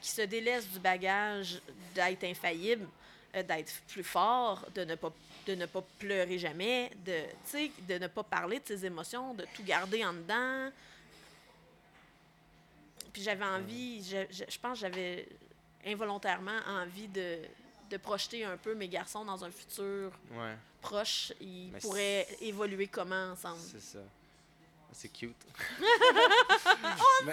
[0.00, 1.60] qui se délaissent du bagage
[1.94, 2.86] d'être infaillible,
[3.34, 5.12] euh, d'être plus fort, de ne pas
[5.46, 7.22] de ne pas pleurer jamais, de
[7.88, 10.70] de ne pas parler de ses émotions, de tout garder en dedans.
[13.12, 15.28] Puis j'avais envie, je, je- je pense que j'avais
[15.86, 17.38] involontairement envie de,
[17.90, 21.32] de projeter un peu mes garçons dans un futur Ouais, proche.
[21.40, 23.58] Ils Mais pourraient évoluer comment ensemble.
[23.60, 23.98] c'est ça.
[24.92, 25.34] C'est cute.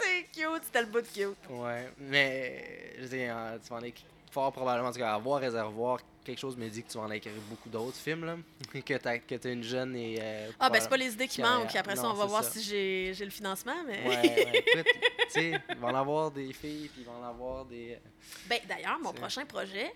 [0.02, 1.38] C'est cute, c'était le bout de cute.
[1.50, 5.42] Ouais, mais je dire, euh, tu vas en écrire fort probablement, en tout cas, avoir
[5.42, 8.38] réservoir, quelque chose me dit que tu vas en écrire beaucoup d'autres films, là.
[8.86, 10.18] que t'as que t'as une jeune et.
[10.22, 11.76] euh, Ah, ben c'est pas les idées qui manquent.
[11.76, 12.52] Après ça, on va voir ça.
[12.52, 13.76] si j'ai j'ai le financement.
[13.86, 14.08] Mais...
[14.08, 14.86] Ouais, ouais, écoute,
[15.26, 18.00] tu sais, il va en avoir des filles, puis il va en avoir des.
[18.48, 19.94] Ben, D'ailleurs, mon prochain projet,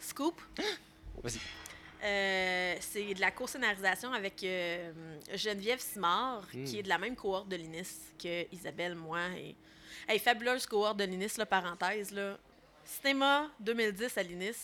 [0.00, 0.40] Scoop,
[1.22, 1.38] Vas-y.
[2.04, 4.92] euh, c'est de la co-scénarisation avec euh,
[5.34, 6.64] Geneviève Simard, Mm.
[6.64, 9.20] qui est de la même cohorte de l'INIS que Isabelle, moi.
[9.36, 9.54] Et...
[10.08, 12.12] Hey, fabuleuse cohorte de l'INIS, là, parenthèse.
[12.12, 12.38] Là.
[12.84, 14.56] Cinéma 2010 à l'INIS,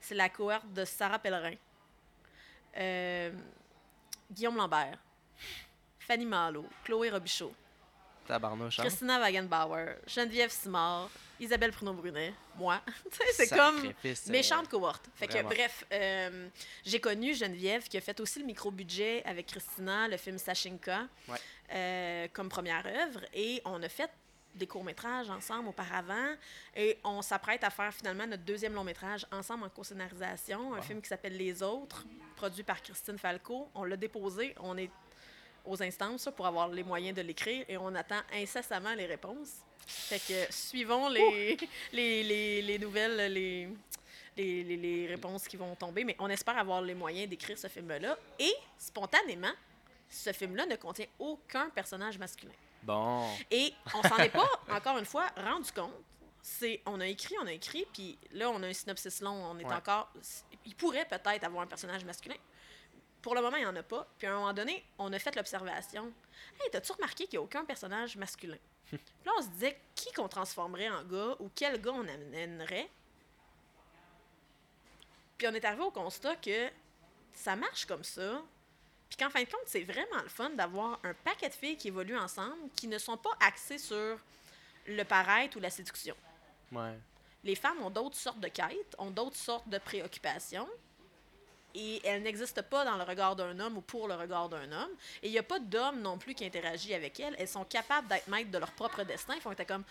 [0.00, 1.54] c'est la cohorte de Sarah Pellerin,
[2.76, 3.30] euh,
[4.30, 4.98] Guillaume Lambert,
[6.00, 7.54] Fanny Malo, Chloé Robichaud,
[8.26, 8.82] Tabarnouche, hein?
[8.84, 12.80] Christina Wagenbauer, Geneviève Simard, Isabelle Pruneau-Brunet, moi.
[13.32, 15.08] C'est comme Sacrifice, euh, méchante cohorte.
[15.14, 15.48] Fait que, vraiment.
[15.48, 16.48] bref, euh,
[16.84, 21.38] j'ai connu Geneviève qui a fait aussi le micro-budget avec Christina, le film Sachinka, Ouais.
[21.72, 23.20] euh, comme première œuvre.
[23.34, 24.10] Et on a fait
[24.54, 26.34] des courts-métrages ensemble auparavant.
[26.76, 31.08] Et on s'apprête à faire finalement notre deuxième long-métrage ensemble en co-scénarisation, un film qui
[31.08, 32.04] s'appelle Les Autres,
[32.36, 33.68] produit par Christine Falco.
[33.74, 34.54] On l'a déposé.
[34.60, 34.90] On est
[35.64, 39.50] aux instances pour avoir les moyens de l'écrire et on attend incessamment les réponses.
[39.86, 41.56] Fait que suivons les,
[41.92, 43.68] les, les, les nouvelles, les,
[44.36, 47.68] les, les, les réponses qui vont tomber, mais on espère avoir les moyens d'écrire ce
[47.68, 48.16] film-là.
[48.38, 49.52] Et spontanément,
[50.08, 52.52] ce film-là ne contient aucun personnage masculin.
[52.82, 53.26] Bon.
[53.50, 55.92] Et on s'en est pas, encore une fois, rendu compte.
[56.42, 59.32] C'est, on a écrit, on a écrit, puis là, on a un synopsis long.
[59.32, 59.72] On est Ouais.
[59.74, 60.10] encore.
[60.66, 62.36] Il pourrait peut-être avoir un personnage masculin.
[63.24, 64.06] Pour le moment, il n'y en a pas.
[64.18, 66.12] Puis à un moment donné, on a fait l'observation.
[66.60, 68.58] Hey, t'as-tu remarqué qu'il n'y a aucun personnage masculin?
[68.90, 72.90] Puis là, on se disait qui qu'on transformerait en gars ou quel gars on amènerait?
[75.38, 76.68] Puis on est arrivé au constat que
[77.32, 78.42] ça marche comme ça.
[79.08, 81.88] Puis qu'en fin de compte, c'est vraiment le fun d'avoir un paquet de filles qui
[81.88, 84.18] évoluent ensemble, qui ne sont pas axées sur
[84.86, 86.14] le paraître ou la séduction.
[86.70, 86.98] Ouais.
[87.42, 90.68] Les femmes ont d'autres sortes de quêtes, ont d'autres sortes de préoccupations.
[91.76, 94.90] Et elles n'existent pas dans le regard d'un homme ou pour le regard d'un homme.
[95.22, 97.34] Et il n'y a pas d'homme non plus qui interagit avec elles.
[97.38, 99.34] Elles sont capables d'être maîtres de leur propre destin.
[99.34, 99.82] Ils font être comme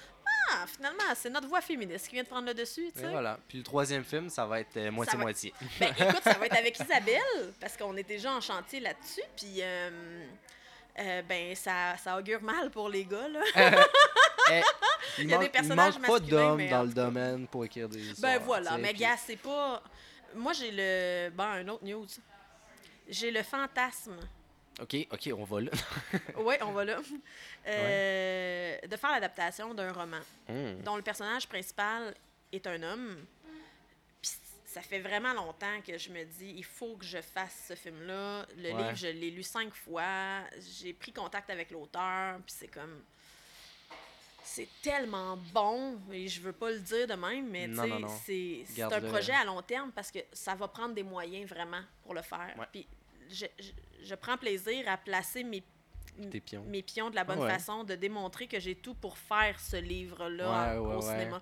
[0.51, 2.89] Ah, finalement, c'est notre voix féministe qui vient de prendre le dessus.
[2.93, 3.09] tu Et sais.
[3.09, 3.37] voilà.
[3.47, 5.53] Puis le troisième film, ça va être euh, moitié-moitié.
[5.79, 9.23] Ben, écoute, ça va être avec Isabelle, parce qu'on est déjà en chantier là-dessus.
[9.35, 10.25] Puis, euh,
[10.99, 13.41] euh, ben, ça, ça augure mal pour les gars, là.
[14.51, 14.61] Eh,
[15.19, 17.63] il, Il y a des manque, il personnages manque pas d'hommes dans le domaine pour
[17.63, 18.33] écrire des histoires.
[18.33, 19.81] Ben voilà, mais gars, c'est pas.
[20.35, 21.29] Moi, j'ai le.
[21.31, 22.07] Bon, un autre news.
[23.07, 24.17] J'ai le fantasme.
[24.81, 25.71] Ok, ok, on va là.
[26.37, 26.99] Oui, on va là.
[27.67, 30.19] Euh, De faire l'adaptation d'un roman
[30.49, 30.81] Hum.
[30.81, 32.13] dont le personnage principal
[32.51, 33.23] est un homme.
[34.21, 34.31] Puis
[34.65, 38.45] ça fait vraiment longtemps que je me dis, il faut que je fasse ce film-là.
[38.57, 38.77] Le Ouais.
[38.83, 40.41] livre, je l'ai lu cinq fois.
[40.79, 42.37] J'ai pris contact avec l'auteur.
[42.45, 43.01] Puis c'est comme.
[44.43, 47.69] C'est tellement bon, et je veux pas le dire de même, mais
[48.25, 52.13] c'est un projet à long terme parce que ça va prendre des moyens vraiment pour
[52.13, 52.53] le faire.
[52.57, 52.65] Ouais.
[52.71, 52.87] Puis
[53.29, 53.71] je, je-
[54.05, 55.63] je prends plaisir à placer mes,
[56.41, 56.63] pions.
[56.65, 57.49] mes pions de la bonne Ouais.
[57.51, 61.41] façon, de démontrer que j'ai tout pour faire ce livre-là Ouais, au cinéma.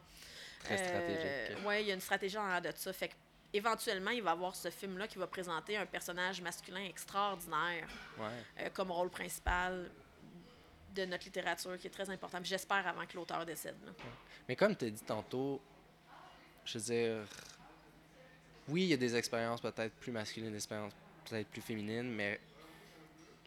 [0.64, 1.58] Très stratégique.
[1.66, 2.94] oui, il y a une stratégie en arrière de ça.
[2.94, 3.14] Fait que,
[3.52, 7.88] éventuellement, il va y avoir ce film-là qui va présenter un personnage masculin extraordinaire
[8.60, 9.90] euh, comme rôle principal
[10.94, 12.40] de notre littérature, qui est très important.
[12.44, 13.76] J'espère avant que l'auteur décède.
[13.86, 13.92] là.
[14.48, 15.62] Mais comme tu as dit tantôt,
[16.66, 17.28] je veux dire,
[18.68, 20.94] oui, il y a des expériences peut-être plus masculines, des expériences
[21.26, 22.40] peut-être plus féminines, mais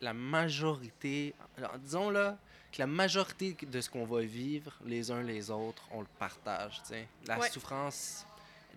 [0.00, 2.38] la majorité, alors, disons là,
[2.72, 6.80] que la majorité de ce qu'on va vivre les uns les autres, on le partage.
[7.26, 7.48] La Ouais.
[7.48, 8.26] souffrance,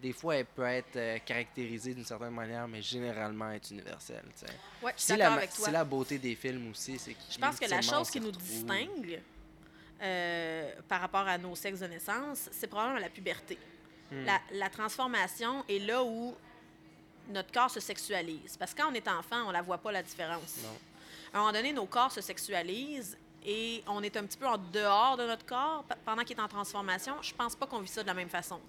[0.02, 4.24] des fois, elle peut être euh, caractérisée d'une certaine manière, mais généralement, elle est universelle.
[4.82, 6.98] Ouais, C'est la, beauté des films aussi.
[7.00, 8.44] c'est Je pense que la chose qui nous retrouve.
[8.44, 9.22] distingue
[10.02, 13.58] euh, par rapport à nos sexes de naissance, c'est probablement la puberté.
[14.12, 14.26] Hmm.
[14.26, 16.36] La, la transformation est là où
[17.30, 18.56] notre corps se sexualise.
[18.58, 20.60] Parce que quand on est enfant, on la voit pas la différence.
[20.64, 20.78] Non.
[21.34, 24.58] À un moment donné, nos corps se sexualisent et on est un petit peu en
[24.58, 27.14] dehors de notre corps pe- pendant qu'il est en transformation.
[27.22, 28.60] Je pense pas qu'on vit ça de la même façon.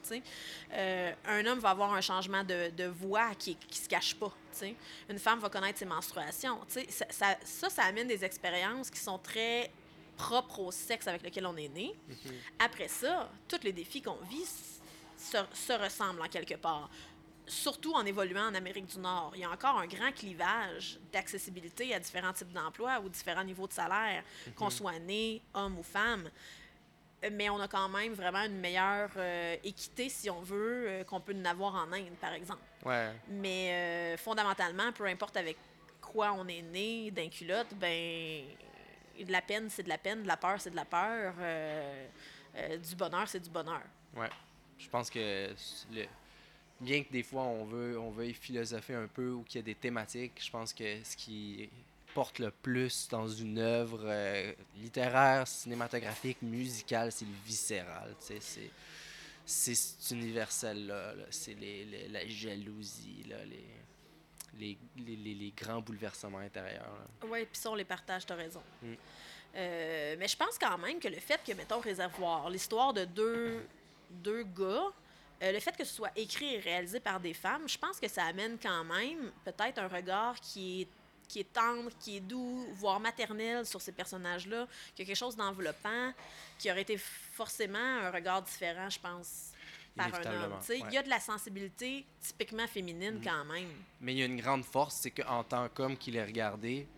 [0.73, 4.33] Euh, un homme va avoir un changement de, de voix qui, qui se cache pas.
[4.53, 4.75] tu sais.
[5.09, 6.61] Une femme va connaître ses menstruations.
[6.69, 9.71] Ça, ça, ça, ça amène des expériences qui sont très
[10.17, 11.95] propres au sexe avec lequel on est né.
[12.09, 12.33] Mhm.
[12.59, 14.45] Après ça, tous les défis qu'on vit
[15.17, 16.89] se ressemblent en quelque part.
[17.49, 19.33] Surtout en évoluant en Amérique du Nord.
[19.35, 23.67] Il y a encore un grand clivage d'accessibilité à différents types d'emplois ou différents niveaux
[23.67, 24.23] de salaire,
[24.55, 26.31] qu'on soit né, homme ou femme.
[27.33, 31.21] mais on a quand même vraiment une meilleure euh, équité, si on veut, euh, qu'on
[31.21, 32.63] peut en avoir en Inde, par exemple.
[32.85, 33.13] Ouais.
[33.29, 35.57] Mais euh, fondamentalement, peu importe avec
[36.01, 38.45] quoi on est né, d'un culotte, ben
[39.25, 42.07] de la peine, c'est de la peine, de la peur, c'est de la peur, euh,
[42.57, 43.83] euh, du bonheur, c'est du bonheur.
[44.17, 44.31] Ouais.
[44.79, 45.51] Je pense que
[45.93, 46.05] le...
[46.81, 49.65] bien que des fois on veut on veut philosopher un peu ou qu'il y a
[49.65, 51.69] des thématiques, je pense que ce qui
[52.15, 58.15] porte le plus dans une œuvre euh, littéraire, cinématographique, musicale, c'est le viscéral.
[58.19, 58.41] C'est
[59.45, 61.15] c'est cet universel-là.
[61.15, 61.25] là.
[61.31, 63.65] C'est les, les- la jalousie, là, les,
[64.59, 67.07] les, les, les- grands bouleversements intérieurs.
[67.25, 68.61] Oui, puis ça, on les partage, t'as raison.
[68.83, 68.93] Mm.
[69.57, 73.65] Euh, mais je pense quand même que le fait que, mettons, Réservoir, l'histoire de deux,
[74.11, 74.89] deux gars,
[75.43, 78.09] euh, le fait que ce soit écrit et réalisé par des femmes, je pense que
[78.09, 80.89] ça amène quand même peut-être un regard qui est
[81.29, 85.37] qui est tendre, qui est doux, voire maternel sur ces personnages-là, qui a quelque chose
[85.37, 86.15] d'enveloppant,
[86.59, 89.53] qui aurait été forcément un regard différent, je pense,
[89.95, 90.59] par un homme.
[90.71, 90.91] Il ouais.
[90.95, 93.23] y a de la sensibilité typiquement féminine Mhm.
[93.23, 93.69] quand même.
[94.01, 96.89] Mais il y a une grande force, c'est qu'en tant qu'homme qui l'ai regardé,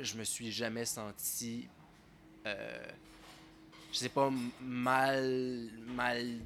[0.00, 1.68] je me suis jamais senti,
[2.46, 2.86] euh,
[3.92, 6.40] je sais pas, mal, mal,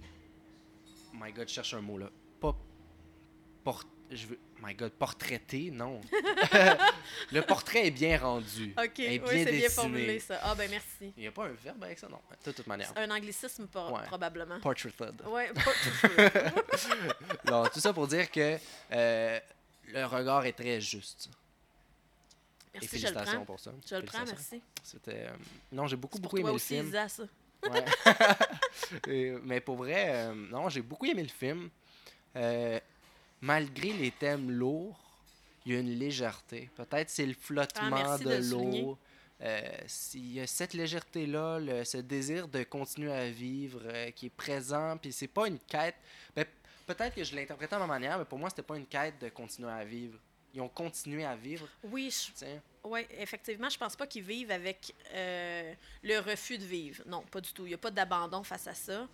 [1.13, 2.57] my God, je cherche un mot là, pas,
[3.65, 6.01] port, je veux, my God, portraité, non.
[7.33, 10.41] le portrait est bien rendu, OK, est oui, c'est bien formulé, ça.
[10.43, 11.13] Ah, ben merci.
[11.17, 12.21] Il n'y a pas un verbe avec ça, non.
[12.45, 12.93] De toute manière.
[12.97, 14.03] Un anglicisme, por- Ouais.
[14.07, 14.59] probablement.
[14.61, 15.17] Portraited.
[15.17, 17.45] De suite.
[17.45, 18.59] Non, tout ça pour dire que
[18.93, 19.41] euh,
[19.89, 21.29] le regard est très juste.
[22.75, 23.45] Et Merci, je le félicitations prends.
[23.47, 23.73] pour ça.
[23.89, 24.63] Je le prends, merci.
[24.85, 25.27] C'était.
[25.27, 25.31] euh,
[25.73, 26.89] Non, j'ai beaucoup, beaucoup toi aimé le film.
[26.89, 27.23] Isa, ça.
[27.65, 27.85] Ouais.
[29.09, 31.69] Et, mais pour vrai, euh, non, j'ai beaucoup aimé le film.
[32.37, 32.79] Euh,
[33.41, 34.99] malgré les thèmes lourds,
[35.67, 36.71] il y a une légèreté.
[36.77, 38.99] Peut-être c'est le flottement Ah, merci de l'eau.
[39.41, 44.31] Euh, s'il y a cette légèreté-là, ce désir de continuer à vivre euh, qui est
[44.31, 45.95] présent, puis c'est pas une quête.
[46.35, 46.45] Ben,
[46.87, 49.29] Peut-être que je l'interprétais à ma manière, mais pour moi, c'était pas une quête de
[49.29, 50.19] continuer à vivre.
[50.55, 51.69] Ils ont continué à vivre.
[51.85, 52.45] Oui, je-
[52.85, 55.73] Ouais, effectivement, je pense pas qu'ils vivent avec euh,
[56.03, 57.03] le refus de vivre.
[57.07, 57.67] Non, pas du tout.
[57.67, 59.09] Il n'y a pas d'abandon face à ça.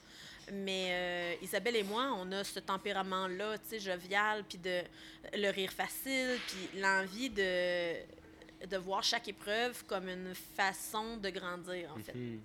[0.52, 4.82] Mais euh, Isabelle et moi, on a ce tempérament-là, tu sais, jovial, puis de
[5.34, 7.94] le rire facile, puis l'envie de,
[8.66, 12.14] de voir chaque épreuve comme une façon de grandir, en fait.
[12.14, 12.40] Mhm.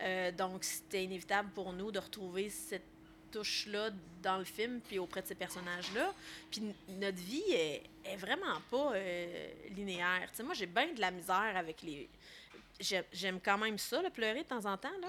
[0.00, 2.91] Euh, donc, c'était inévitable pour nous de retrouver cette
[3.32, 3.90] touche-là
[4.22, 6.12] dans le film, puis auprès de ces personnages-là.
[6.50, 10.28] Puis notre vie est, est vraiment pas euh, linéaire.
[10.30, 12.08] Tu sais, moi, j'ai bien de la misère avec les...
[12.78, 15.08] j'ai- J'aime quand même ça, le pleurer de temps en temps, là.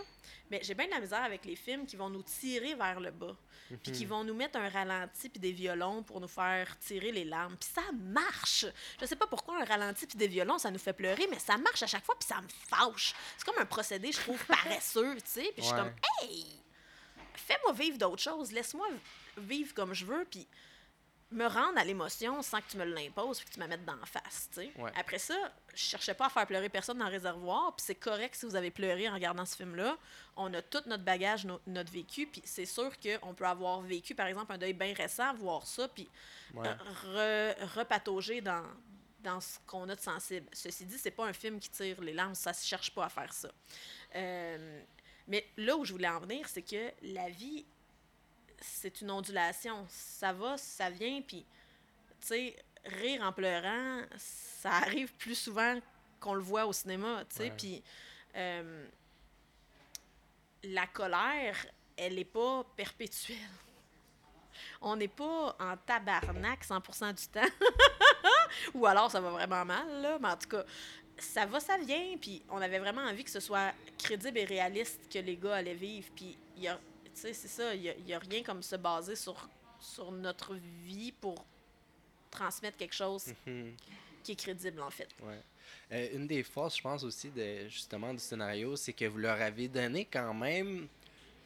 [0.49, 3.11] Mais j'ai bien de la misère avec les films qui vont nous tirer vers le
[3.11, 3.35] bas.
[3.81, 7.23] Puis qui vont nous mettre un ralenti puis des violons pour nous faire tirer les
[7.25, 7.55] larmes.
[7.59, 8.65] Puis ça marche.
[9.01, 11.57] Je sais pas pourquoi un ralenti puis des violons, ça nous fait pleurer, mais ça
[11.57, 13.15] marche à chaque fois puis ça me fâche.
[13.37, 15.51] C'est comme un procédé, je trouve, paresseux, tu sais.
[15.55, 16.45] Puis je suis comme, hey,
[17.35, 18.51] fais-moi vivre d'autres choses.
[18.51, 18.87] Laisse-moi
[19.37, 20.47] vivre comme je veux puis
[21.31, 23.97] me rendre à l'émotion sans que tu me l'imposes puis que tu me mettes d'en
[24.05, 24.49] face.
[24.55, 24.91] Ouais.
[24.95, 25.33] Après ça,
[25.73, 28.55] je cherchais pas à faire pleurer personne dans le réservoir, puis c'est correct si vous
[28.55, 29.97] avez pleuré en regardant ce film-là.
[30.35, 34.13] On a tout notre bagage, no- notre vécu, puis c'est sûr qu'on peut avoir vécu,
[34.13, 36.07] par exemple, un deuil bien récent, voir ça, puis
[36.53, 36.67] Ouais.
[37.15, 38.63] re- repatauger dans,
[39.21, 40.47] dans ce qu'on a de sensible.
[40.53, 43.09] Ceci dit, c'est pas un film qui tire les larmes, ça se cherche pas à
[43.09, 43.49] faire ça.
[44.15, 44.83] Euh,
[45.27, 47.65] mais là où je voulais en venir, c'est que la vie,
[48.59, 49.85] c'est une ondulation.
[49.89, 51.45] Ça va, ça vient, puis,
[52.21, 52.55] tu sais,
[52.85, 55.79] rire en pleurant, ça arrive plus souvent
[56.19, 57.83] qu'on le voit au cinéma, tu sais, puis
[58.35, 58.87] euh,
[60.63, 61.65] la colère,
[61.97, 63.37] elle n'est pas perpétuelle.
[64.81, 67.41] On n'est pas en tabarnak 100% du temps.
[68.73, 70.17] Ou alors ça va vraiment mal, là.
[70.21, 70.63] Mais en tout cas,
[71.17, 72.17] ça va, ça vient.
[72.19, 75.73] Puis on avait vraiment envie que ce soit crédible et réaliste que les gars allaient
[75.75, 76.07] vivre.
[76.15, 76.75] Puis il y a,
[77.05, 79.47] tu sais, c'est ça, il y a, a rien comme se baser sur,
[79.79, 81.45] sur notre vie pour
[82.31, 83.75] transmettre quelque chose Mhm.
[84.23, 85.09] qui est crédible, en fait.
[85.21, 85.39] Ouais.
[85.91, 89.39] Euh, une des forces, je pense aussi, de, justement, du scénario, c'est que vous leur
[89.41, 90.87] avez donné quand même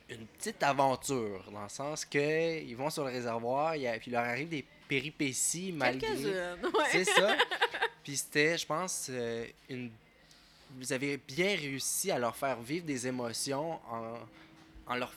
[0.09, 4.11] une petite aventure, dans le sens que ils vont sur le réservoir, a- puis il
[4.13, 6.09] leur arrive des péripéties malgré.
[6.15, 6.55] Ouais.
[6.91, 7.35] C'est ça.
[8.03, 9.91] Puis c'était, je pense, euh, une.
[10.77, 14.17] Vous avez bien réussi à leur faire vivre des émotions en,
[14.85, 15.13] en leur.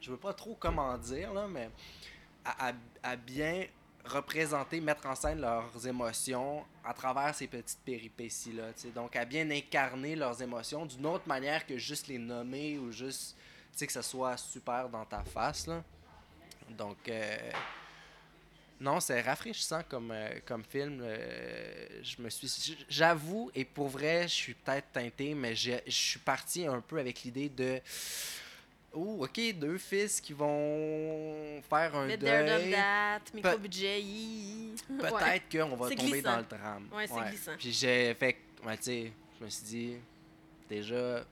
[0.00, 1.70] Je veux pas trop comment dire, là, mais
[2.44, 2.72] à, à-
[3.04, 3.64] à bien
[4.04, 8.70] représenter, mettre en scène leurs émotions à travers ces petites péripéties-là.
[8.92, 13.36] Donc, à bien incarner leurs émotions d'une autre manière que juste les nommer ou juste,
[13.72, 15.84] tu sais, que ça soit super dans ta face, là.
[16.70, 17.36] Donc, euh,
[18.82, 20.98] Non, c'est rafraîchissant comme, euh, comme film.
[21.02, 22.76] euh, je me suis.
[22.88, 26.98] J'avoue, et pour vrai, je suis peut-être teinté, mais j'ai- je suis parti un peu
[26.98, 27.80] avec l'idée de.
[28.94, 32.72] Oh, ok, deux fils qui vont faire un Bit there, done deuil.
[32.72, 34.74] that, micro Pe- budget, hi.
[34.98, 35.42] Peut-être Ouais.
[35.50, 36.30] qu'on va tomber glissant.
[36.32, 36.88] dans le drame.
[36.92, 37.52] Ouais, c'est glissant.
[37.58, 38.36] Puis j'ai fait.
[38.66, 39.94] Ouais, tu sais, je me suis dit,
[40.68, 41.24] déjà,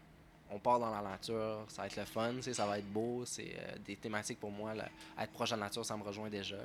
[0.51, 3.55] on part dans la nature, ça va être le fun, ça va être beau, c'est
[3.59, 4.72] euh, des thématiques pour moi.
[4.74, 4.88] Là,
[5.20, 6.57] être proche de la nature, ça me rejoint déjà.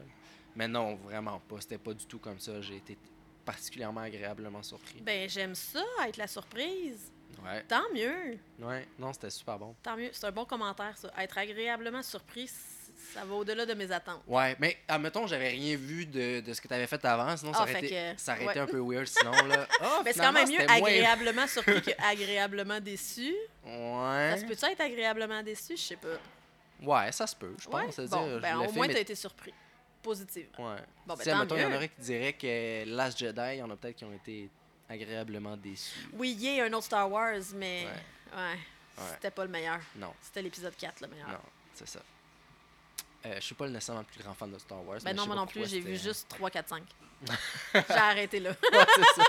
[0.56, 1.60] Mais non, vraiment pas.
[1.62, 2.62] C'était pas du tout comme ça.
[2.62, 2.98] J'ai été
[3.46, 5.02] particulièrement agréablement surpris.
[5.02, 7.12] Ben, j'aime ça, être la surprise.
[7.44, 8.38] Ouais, Tant mieux.
[8.60, 9.76] ouais, non, c'était super bon.
[9.84, 10.10] Tant mieux.
[10.14, 11.12] C'est un bon commentaire, ça.
[11.20, 12.48] Être agréablement surpris,
[13.14, 14.22] ça va au-delà de mes attentes.
[14.26, 17.52] Ouais, mais admettons, j'avais rien vu de, de ce que tu avais fait avant, sinon
[17.54, 18.52] ça Ah, aurait, été, que- ça aurait ouais.
[18.52, 19.32] été un peu weird sinon.
[19.32, 19.68] Là.
[19.82, 23.34] Ah, Mais c'est quand même mieux moins- agréablement surpris que agréablement déçu.
[23.66, 24.32] Ouais.
[24.32, 25.76] Ça se peut-tu être agréablement déçu?
[25.76, 26.18] Je sais pas.
[26.82, 27.86] Ouais, ça se peut, je Ouais?
[27.86, 28.00] pense.
[28.10, 29.54] Bon, dire, ben, au moins, est- t'as été surpris.
[30.06, 30.72] Positivement.
[30.74, 30.82] Ouais.
[31.08, 31.36] Bon, ben, si, il y
[31.66, 34.50] en aurait qui diraient que Last Jedi, il y en a peut-être qui ont été
[34.88, 36.08] agréablement déçus.
[36.14, 38.38] Oui, il y a un autre Star Wars, mais Ouais.
[38.38, 38.52] ouais,
[38.98, 39.04] Ouais.
[39.14, 39.80] c'était pas le meilleur.
[39.96, 41.28] Non, C'était l'épisode 4 le meilleur.
[41.28, 41.40] non,
[41.74, 42.00] c'est ça.
[43.26, 45.00] Euh, je suis pas nécessairement le plus grand fan de Star Wars.
[45.00, 46.84] Ben mais non, moi non plus, j'ai vu juste 3, 4, 5.
[47.74, 48.52] j'ai arrêté là.
[48.52, 49.24] Ouais, c'est ça.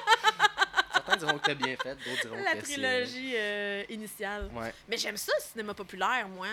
[0.93, 2.72] Certains diront que t'as bien fait, d'autres diront La que c'est...
[2.74, 4.51] trilogie euh, initiale.
[4.55, 4.74] Ouais.
[4.89, 6.49] Mais j'aime ça, le cinéma populaire, moi.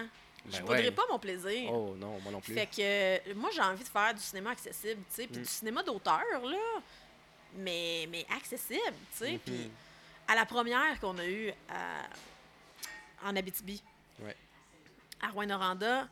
[0.46, 0.92] Je Ben ne ouais.
[0.92, 1.72] pas mon plaisir.
[1.72, 2.54] Oh non, moi non plus.
[2.54, 5.44] Fait que euh, moi, j'ai envie de faire du cinéma accessible, tu sais, puis Mm.
[5.44, 6.58] du cinéma d'auteur, là,
[7.56, 8.82] mais, mais accessible,
[9.12, 9.40] tu sais.
[9.46, 9.72] Puis
[10.28, 13.82] à la première qu'on a eue à- en Abitibi,
[14.22, 14.36] Ouais.
[15.22, 16.08] à Rouen-Noranda,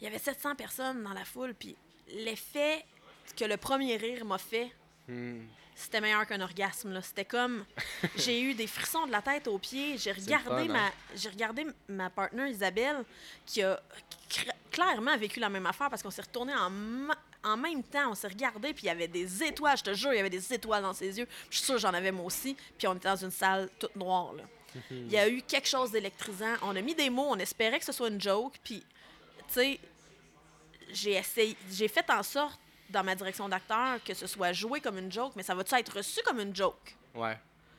[0.00, 1.76] il y avait 700 personnes dans la foule, puis
[2.08, 2.84] l'effet
[3.36, 4.70] que le premier rire m'a fait,
[5.08, 5.46] Hmm.
[5.74, 6.92] C'était meilleur qu'un orgasme.
[6.92, 7.02] là.
[7.02, 7.64] C'était comme.
[8.16, 9.96] J'ai eu des frissons de la tête aux pieds.
[9.98, 10.92] J'ai regardé, fun, ma, hein?
[11.14, 13.04] j'ai regardé ma partenaire Isabelle
[13.46, 13.80] qui a
[14.70, 16.70] clairement vécu la même affaire parce qu'on s'est retourné en,
[17.44, 18.10] en même temps.
[18.10, 19.76] On s'est regardé, puis il y avait des étoiles.
[19.78, 21.26] Je te jure, il y avait des étoiles dans ses yeux.
[21.50, 22.56] Je suis sûre que j'en avais moi aussi.
[22.78, 24.32] Puis on était dans une salle toute noire.
[24.34, 24.44] là.
[24.90, 26.54] Il y a eu quelque chose d'électrisant.
[26.62, 28.54] On a mis des mots, on espérait que ce soit une joke.
[28.64, 28.80] Puis,
[29.48, 29.80] tu sais,
[30.90, 32.58] j'ai essayé, j'ai fait en sorte
[32.90, 35.96] dans ma direction d'acteur que ce soit joué comme une joke, mais ça va-tu être
[35.96, 36.96] reçu comme une joke?
[37.14, 37.38] Ouais.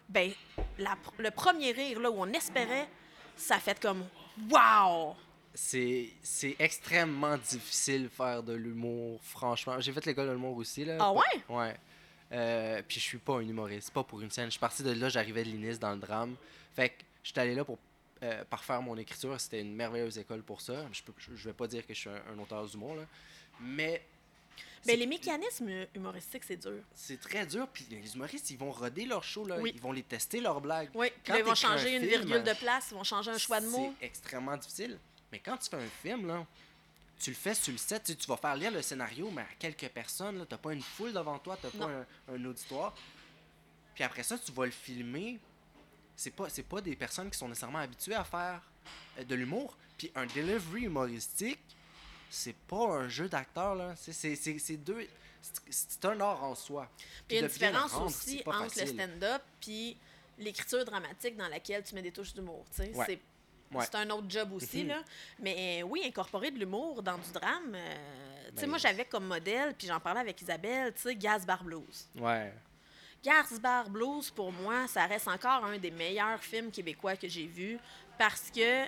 [0.10, 0.32] Ben,
[0.78, 2.88] la le premier rire, là, où on espérait,
[3.36, 4.06] ça a fait comme
[4.50, 5.16] Wow!
[5.54, 9.80] C'est c'est extrêmement difficile faire de l'humour, franchement.
[9.80, 10.98] J'ai fait l'école de l'humour aussi, là.
[11.00, 11.44] Ah ouais?
[11.48, 11.76] Ouais.
[12.32, 14.46] Euh, puis je suis pas un humoriste, pas pour une scène.
[14.46, 16.36] Je suis parti de là, j'arrivais de l'INIS dans le drame.
[16.76, 17.78] Fait que j'étais allé là pour
[18.24, 19.40] euh, parfaire mon écriture.
[19.40, 20.88] C'était une merveilleuse école pour ça.
[20.92, 23.04] Je, peux, je, je vais pas dire que je suis un, un auteur d'humour, là.
[23.62, 24.04] Mais
[24.86, 26.82] Ben, c'est- les mécanismes humoristiques, c'est dur.
[26.94, 27.68] c'est très dur.
[27.70, 29.58] Puis les humoristes, ils vont roder leur show, là.
[29.60, 29.72] Oui.
[29.76, 30.90] Ils vont les tester, leurs blagues.
[30.94, 33.32] Oui, Quand là, ils vont un changer une film, virgule de place, ils vont changer
[33.32, 33.94] un choix de mots.
[34.00, 34.98] C'est extrêmement difficile.
[35.32, 36.46] Mais quand tu fais un film, là,
[37.20, 39.88] tu le fais sur le set, tu, vas faire lire le scénario, mais à quelques
[39.90, 42.06] personnes, tu n'as pas une foule devant toi, tu pas Non.
[42.30, 42.94] un, un auditoire.
[43.96, 45.40] Puis après ça, tu vas le filmer.
[46.16, 48.62] C'est pas, c'est pas des personnes qui sont nécessairement habituées à faire
[49.18, 49.78] euh, de l'humour.
[49.98, 51.60] Puis un delivery humoristique,
[52.34, 53.94] c'est pas un jeu d'acteur, là.
[53.96, 55.08] C'est, c'est, c'est, c'est deux.
[55.70, 56.90] c'est- un art en soi.
[57.30, 59.98] Il y a une différence rendre, aussi entre le stand-up puis
[60.38, 62.66] l'écriture dramatique dans laquelle tu mets des touches d'humour.
[62.76, 62.92] tu sais.
[62.96, 63.06] Ouais.
[63.08, 63.20] C'est
[63.76, 63.86] Ouais.
[63.96, 64.84] un autre job aussi.
[64.84, 64.90] Mhm.
[64.90, 65.04] là.
[65.40, 67.74] Mais euh, oui, incorporer de l'humour dans du drame.
[67.74, 67.96] euh,
[68.50, 71.16] tu sais, Ben, moi, j'avais comme modèle, puis j'en parlais avec Isabelle, tu sais,
[71.64, 72.08] Blues.
[72.16, 72.54] Ouais.
[73.90, 77.80] Blues, pour moi, ça reste encore un des meilleurs films québécois que j'ai vus
[78.18, 78.86] parce que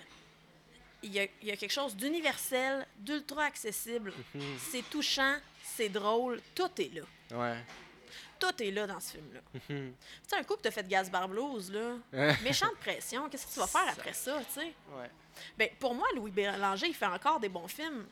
[1.06, 4.12] il y a, il y a quelque chose d'universel, d'ultra accessible.
[4.34, 4.42] Mhm.
[4.72, 7.38] C'est touchant, c'est drôle, tout est là.
[7.38, 7.58] Ouais.
[8.40, 9.40] Tout est là dans ce film-là.
[9.54, 9.94] Mhm.
[9.94, 9.96] Tu
[10.28, 11.96] sais, un coup que t'as fait Gaz Bar Blues, là,
[12.44, 14.74] méchante pression, qu'est-ce que tu vas faire après ça, tu sais?
[14.98, 15.10] ouais.
[15.58, 18.06] Ben, pour moi, Louis Bélanger, il fait encore des bons films,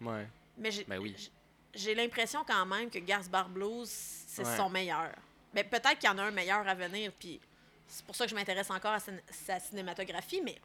[0.00, 0.26] Ouais.
[0.58, 1.14] mais j'ai Ben oui.
[1.16, 1.30] j-
[1.74, 4.56] j'ai l'impression quand même que Gaz Bar Blues, c'est Ouais.
[4.56, 5.10] son meilleur.
[5.54, 7.40] Ben, peut-être qu'il y en a un meilleur à venir, puis
[7.88, 10.58] c'est pour ça que je m'intéresse encore à sa, sa cinématographie, mais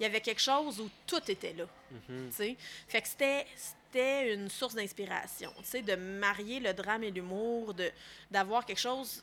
[0.00, 1.66] il y avait quelque chose où tout était là.
[2.06, 2.56] Tu sais.
[2.88, 7.74] Fait que c'était c'était une source d'inspiration, tu sais, de marier le drame et l'humour,
[7.74, 7.90] de
[8.30, 9.22] d'avoir quelque chose,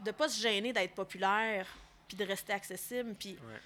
[0.00, 1.66] de pas se gêner d'être populaire,
[2.08, 3.60] puis de rester accessible, puis Ouais.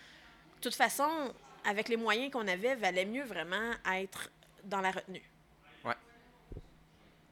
[0.57, 1.33] de toute façon,
[1.65, 4.31] avec les moyens qu'on avait, valait mieux vraiment être
[4.65, 5.23] dans la retenue.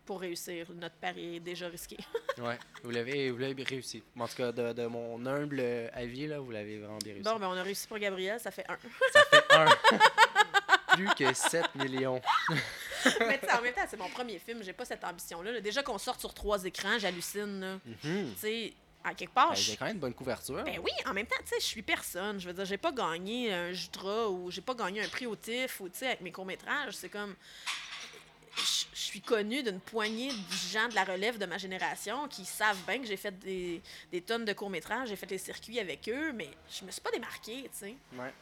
[0.08, 1.98] Pour réussir, notre pari est déjà risqué.
[2.38, 3.30] Ouais, vous l'avez,
[3.64, 4.02] réussi.
[4.18, 5.60] En tout cas, de, de mon humble
[5.92, 7.28] avis, là, vous l'avez vraiment bien réussi.
[7.28, 8.78] bon, ben on a réussi pour Gabriel, ça fait un.
[9.12, 9.66] Ça fait un.
[10.94, 12.22] Plus que 7 millions.
[13.20, 15.52] Mais en même temps, c'est mon premier film, j'ai pas cette ambition-là.
[15.52, 15.60] là.
[15.60, 17.80] Déjà qu'on sorte sur trois écrans, j'hallucine.
[17.84, 18.32] Mhm.
[18.34, 18.72] Tu sais,
[19.04, 20.62] à quelque part, Ben, J'ai quand même une bonne couverture.
[20.64, 22.40] Ben oui, en même temps, tu sais, je suis personne.
[22.40, 25.36] Je veux dire, j'ai pas gagné un Jutra ou j'ai pas gagné un prix au
[25.36, 26.94] TIFF ou, tu sais, avec mes courts-métrages.
[26.94, 27.34] C'est comme.
[29.08, 32.76] Je suis connue d'une poignée de gens de la relève de ma génération qui savent
[32.86, 33.80] bien que j'ai fait des,
[34.12, 37.10] des tonnes de courts-métrages, j'ai fait des circuits avec eux, mais je me suis pas
[37.10, 37.94] démarquée, tu sais.
[38.12, 38.34] Ouais.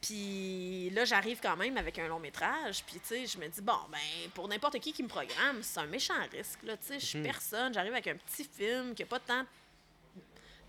[0.00, 2.82] Puis là, j'arrive quand même avec un long métrage.
[2.86, 5.80] Puis, tu sais, je me dis, bon, ben, pour n'importe qui qui me programme, c'est
[5.80, 6.62] un méchant risque.
[6.62, 7.24] Là, tu sais, je suis Mhm.
[7.26, 7.74] personne.
[7.74, 9.44] J'arrive avec un petit film qui n'a pas tant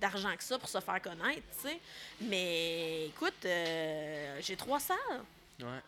[0.02, 1.80] d'argent que ça pour se faire connaître, tu sais.
[2.20, 5.24] Mais écoute, euh, j'ai trois salles.
[5.62, 5.80] Ouais.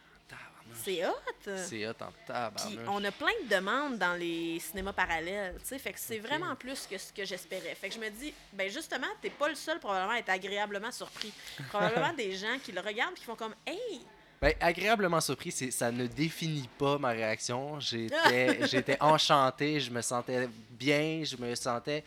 [0.74, 1.58] C'est hot.
[1.66, 2.80] C'est hot en tabarnouche.
[2.88, 6.56] on a plein de demandes dans les cinémas parallèles, tu sais, fait que c'est vraiment
[6.56, 7.76] plus que ce que j'espérais.
[7.76, 10.92] Fait que je me dis, ben justement, t'es pas le seul probablement à être agréablement
[10.92, 11.34] surpris.
[11.70, 14.02] Probablement des gens qui le regardent et qui font comme, hey,
[14.42, 17.80] Ben, agréablement surpris, ça ne définit pas ma réaction.
[17.80, 22.04] J'étais, enchanté, je me sentais bien, je me sentais.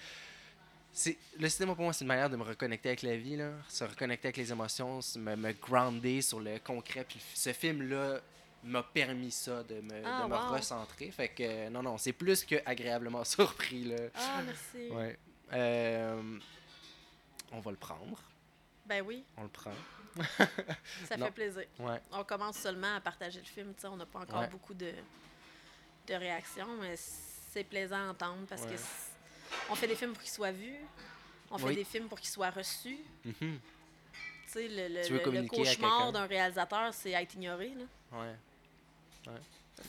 [1.39, 3.83] Le cinéma pour moi, c'est une manière de me reconnecter avec la vie, là, se
[3.85, 7.05] reconnecter avec les émotions, me, me grounder sur le concret.
[7.09, 8.21] Puis ce film-là
[8.65, 10.53] m'a permis ça, de me, Ah, de me wow.
[10.53, 11.11] recentrer.
[11.11, 13.85] Fait que non, non, c'est plus que agréablement surpris.
[13.85, 13.97] Là.
[14.15, 14.89] ah, merci.
[14.91, 15.19] Ouais.
[15.53, 16.39] Euh,
[17.53, 18.19] on va le prendre.
[18.87, 19.73] Ben oui, On le prend.
[21.07, 21.27] ça Non.
[21.27, 21.65] fait plaisir.
[21.79, 22.01] Ouais.
[22.13, 24.49] On commence seulement à partager le film, tu sais, on n'a pas encore Ouais.
[24.49, 24.93] beaucoup de,
[26.09, 28.75] de réactions, mais c'est plaisant à entendre parce Ouais.
[28.75, 28.81] que
[29.71, 30.77] on fait des films pour qu'ils soient vus,
[31.51, 31.75] on fait Oui.
[31.77, 32.99] des films pour qu'ils soient reçus.
[33.25, 33.35] Mhm.
[33.41, 33.59] Tu
[34.47, 37.73] sais, le, le- Tu veux le- cauchemar d'un réalisateur, c'est être ignoré.
[37.75, 38.35] Là.
[39.27, 39.33] Ouais.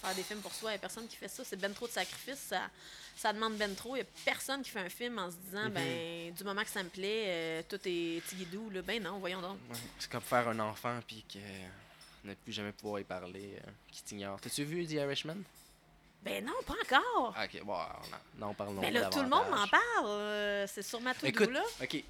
[0.02, 1.44] Faire des films pour soi, il n'y a personne qui fait ça.
[1.44, 2.40] C'est ben trop de sacrifices.
[2.50, 2.62] Ça,
[3.16, 3.96] ça demande ben trop.
[3.96, 5.72] Il n'y a personne qui fait un film en se disant, Mhm.
[5.74, 8.70] ben, du moment que ça me plaît, euh, tout est tigidou.
[8.72, 8.82] Là.
[8.82, 9.58] Ben non, voyons donc.
[9.70, 11.38] Ouais, C'est comme faire un enfant puis que
[12.28, 14.40] ne plus jamais pouvoir y parler, euh, qui t'ignore.
[14.40, 15.36] T'as-tu vu The Irishman?
[16.24, 17.34] Ben non, pas encore.
[17.36, 20.06] Ah, ok, bon, non, non, parlons Mais pas là, tout le monde m'en parle.
[20.06, 21.62] euh, c'est sur ma to Écoute, là.
[21.82, 22.02] ok,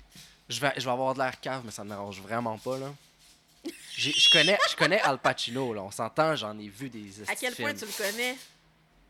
[0.48, 2.94] je vais, je vais avoir de l'air cave, mais ça me dérange vraiment pas, là.
[3.96, 7.54] Je connais, je connais Al Pacino, là, on s'entend, j'en ai vu des À quel
[7.56, 8.36] point tu le connais?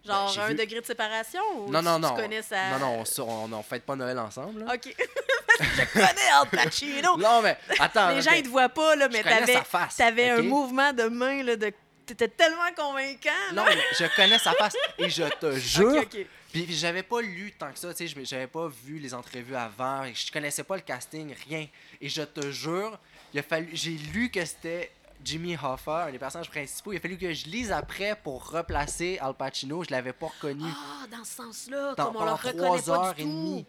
[0.05, 2.15] Genre Ben, j'ai un vu- degré de séparation ou Non, tu, non, tu non.
[2.15, 2.71] connais sa...
[2.71, 4.73] Non, non, on, on fête pas Noël ensemble, là.
[4.73, 4.93] OK.
[5.59, 7.17] je connais Al Pacino.
[7.17, 8.09] Non, mais attends.
[8.09, 9.57] Les gens, ils te voient pas, là, mais t'avais,
[9.97, 11.71] t'avais un mouvement de main, là, de...
[12.05, 16.25] T'étais tellement convaincant, Non, mais je connais sa face et je te jure, OK, OK.
[16.51, 19.55] Puis j'avais pas lu tant que ça, tu sais, je- j'avais pas vu les entrevues
[19.55, 21.65] avant, je connaissais pas le casting, rien.
[22.01, 22.99] Et je te jure,
[23.33, 24.91] il a fallu, j'ai lu que c'était
[25.23, 26.91] Jimmy Hoffa, un des personnages principaux.
[26.93, 29.83] Il a fallu que je lise après pour replacer Al Pacino.
[29.83, 30.65] Je l'avais pas reconnu.
[30.67, 33.29] Ah, dans ce sens-là, Dans- comme on le reconnaît pas heures du et tout.
[33.29, 33.65] demie.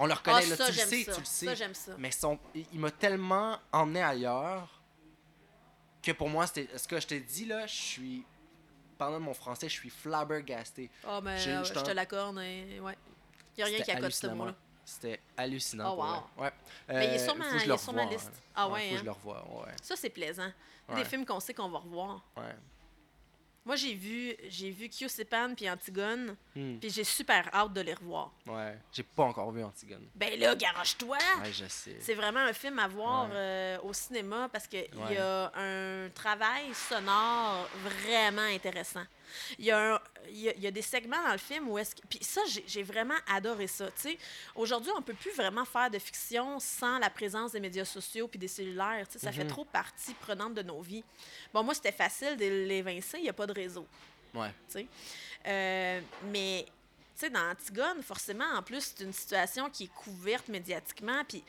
[0.00, 1.12] On le Ah, reconnaît, là, ça, tu le sais, ça.
[1.14, 1.46] tu le sais.
[1.46, 1.92] Ça, j'aime ça.
[1.98, 4.80] Mais son, il, m'a tellement emmené ailleurs
[6.02, 8.24] que pour moi, c'était ce que je te dis là, je suis.
[8.98, 10.90] Pendant mon français, je suis flabbergasté.
[11.06, 12.96] Ah, mais je te l'accorde, hein, ouais.
[13.56, 14.54] Il n'y a rien qui accote ce mot-là.
[14.90, 15.92] C'était hallucinant.
[15.92, 16.10] Oh, pour wow.
[16.10, 16.22] vrai.
[16.46, 16.52] Ouais.
[16.88, 18.14] Mais il est Euh, sur ma- faut que je il le est sur ma revoie,
[18.16, 18.28] liste.
[18.34, 18.40] hein.
[18.54, 18.98] Ah Ouais, Faut que hein?
[19.00, 19.72] je le revoie, ouais.
[19.82, 20.50] Ça, c'est plaisant.
[20.88, 20.94] Ouais.
[20.96, 22.22] Des films qu'on sait qu'on va revoir.
[22.38, 22.54] ouais.
[23.66, 27.92] Moi, j'ai vu, j'ai vu Kyosepan puis Antigone, Hmm, puis j'ai super hâte de les
[27.92, 28.32] revoir.
[28.46, 28.78] ouais.
[28.90, 30.08] J'ai pas encore vu Antigone.
[30.14, 31.18] Ben là, garage-toi!
[31.42, 31.98] Ouais, je sais.
[32.00, 33.34] C'est vraiment un film à voir Ouais.
[33.34, 35.14] euh, au cinéma parce qu'il Ouais.
[35.14, 39.04] y a un travail sonore vraiment intéressant.
[39.58, 41.68] Il y, a un- il y a- il y a des segments dans le film
[41.68, 42.00] où est-ce que...
[42.08, 43.88] Puis ça, j'ai- vraiment adoré ça.
[44.54, 48.38] Aujourd'hui, on peut plus vraiment faire de fiction sans la présence des médias sociaux puis
[48.38, 49.06] des cellulaires.
[49.06, 49.50] tu sais, Ça fait Mhm.
[49.50, 51.04] trop partie prenante de nos vies.
[51.52, 53.18] Bon, moi, c'était facile de l'évincer.
[53.18, 53.86] Il n'y a pas de réseau.
[54.34, 54.50] Ouais.
[55.46, 56.72] Euh, mais, tu
[57.16, 61.24] sais, dans Antigone, forcément, en plus, c'est une situation qui est couverte médiatiquement.
[61.24, 61.42] Puis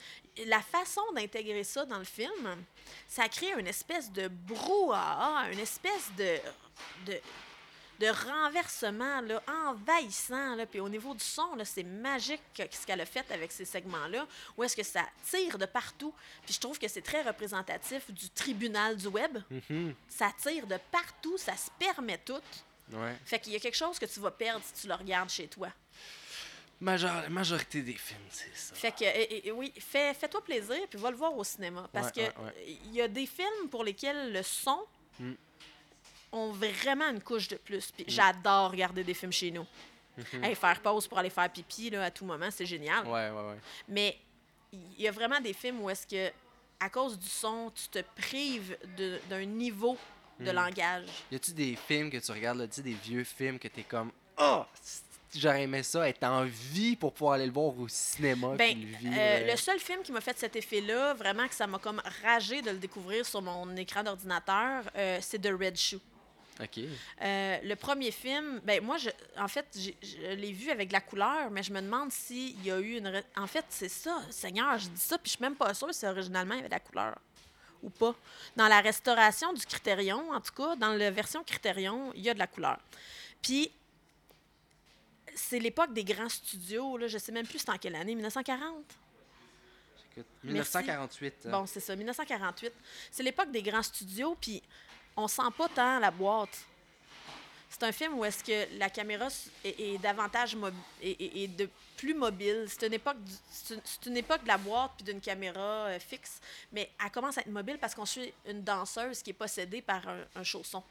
[0.46, 2.56] la façon d'intégrer ça dans le film,
[3.08, 6.38] ça crée une espèce de brouhaha, une espèce de,
[7.06, 7.20] de,
[8.00, 10.56] de renversement là, envahissant.
[10.56, 10.66] Là.
[10.66, 14.26] Puis au niveau du son, c'est magique ce qu'elle a fait avec ces segments-là,
[14.58, 16.14] où est-ce que ça tire de partout.
[16.46, 19.38] Puis je trouve que c'est très représentatif du tribunal du web.
[19.70, 19.94] Mhm.
[20.08, 22.40] Ça tire de partout, ça se permet tout.
[22.94, 23.16] Ouais.
[23.26, 25.48] Fait qu'il y a quelque chose que tu vas perdre si tu le regardes chez
[25.48, 25.70] toi.
[26.82, 28.74] Major- la majorité des films, c'est ça.
[28.74, 31.90] Fait que, et- et- oui, fais, fais-toi plaisir, puis va le voir au cinéma.
[31.92, 32.78] Parce Ouais, que ouais, ouais.
[32.86, 34.80] il y a des films pour lesquels le son
[35.20, 35.34] Mm.
[36.32, 37.92] Ont vraiment une couche de plus.
[37.92, 39.66] Puis j'adore regarder des films chez nous.
[40.34, 40.44] Mhm.
[40.44, 43.06] Hey, faire pause pour aller faire pipi là, à tout moment, c'est génial.
[43.06, 43.58] Ouais, ouais, ouais.
[43.88, 44.18] Mais
[44.74, 46.32] il y a vraiment des films où est-ce que,
[46.80, 48.78] à cause du son, tu te prives
[49.30, 49.98] d'un niveau
[50.40, 50.56] de Mm.
[50.56, 51.06] langage.
[51.32, 54.64] Y a-tu des films que tu regardes, là, des vieux films que t'es comme, oh,
[55.36, 58.56] j'aurais aimé ça, être en vie pour pouvoir aller le voir au cinéma.
[58.56, 59.16] Ben, le vivre.
[59.18, 62.62] euh, le seul film qui m'a fait cet effet-là, vraiment que ça m'a comme ragé
[62.62, 66.00] de le découvrir sur mon écran d'ordinateur, euh, c'est The Red Shoe.
[66.62, 66.80] Ok.
[67.22, 71.00] Euh, le premier film, ben moi, je, en fait, je l'ai vu avec de la
[71.02, 73.24] couleur, mais je me demande s'il y a eu une.
[73.38, 76.06] En fait, c'est ça, Seigneur, je dis ça, puis je suis même pas sûre si
[76.06, 77.18] originalement il y avait de la couleur
[77.82, 78.14] ou pas.
[78.58, 82.34] Dans la restauration du Critérion, en tout cas, dans la version Critérion, il y a
[82.34, 82.78] de la couleur.
[83.42, 83.72] Puis,
[85.34, 86.98] c'est l'époque des grands studios.
[86.98, 88.84] Là, je sais même plus c'est en quelle année, 1940?
[90.12, 91.34] Écoute, 1948.
[91.46, 91.52] hein.
[91.52, 92.74] Bon, c'est ça, 1948.
[93.12, 94.62] C'est l'époque des grands studios, puis
[95.20, 96.58] on sent pas tant la boîte.
[97.70, 99.28] C'est un film où est-ce que la caméra
[99.64, 100.58] est, est davantage
[101.02, 102.66] est de plus mobile.
[102.68, 103.18] C'est une époque
[103.52, 106.40] c'est une, époque de la boîte puis d'une caméra euh, fixe,
[106.72, 110.08] mais elle commence à être mobile parce qu'on suit une danseuse qui est possédée par
[110.08, 110.84] un, un chausson.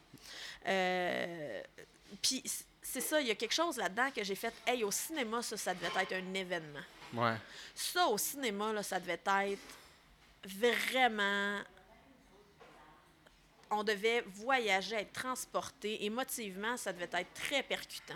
[0.67, 1.63] Euh,
[2.23, 2.43] puis
[2.83, 4.55] c'est ça, il y a quelque chose là-dedans que j'ai fait.
[4.67, 6.85] Hey, au cinéma, ça, ça devait être un événement.
[7.15, 7.37] Ouais.
[7.75, 9.59] Ça, au cinéma, là, ça devait être
[10.45, 11.61] vraiment.
[13.71, 16.05] On devait voyager, être transporté.
[16.05, 18.15] Émotivement, ça devait être très percutant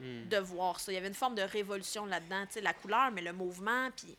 [0.00, 0.28] Hmm.
[0.28, 0.90] de voir ça.
[0.90, 2.44] Il y avait une forme de révolution là-dedans.
[2.46, 4.16] Tu sais, la couleur, mais le mouvement, puis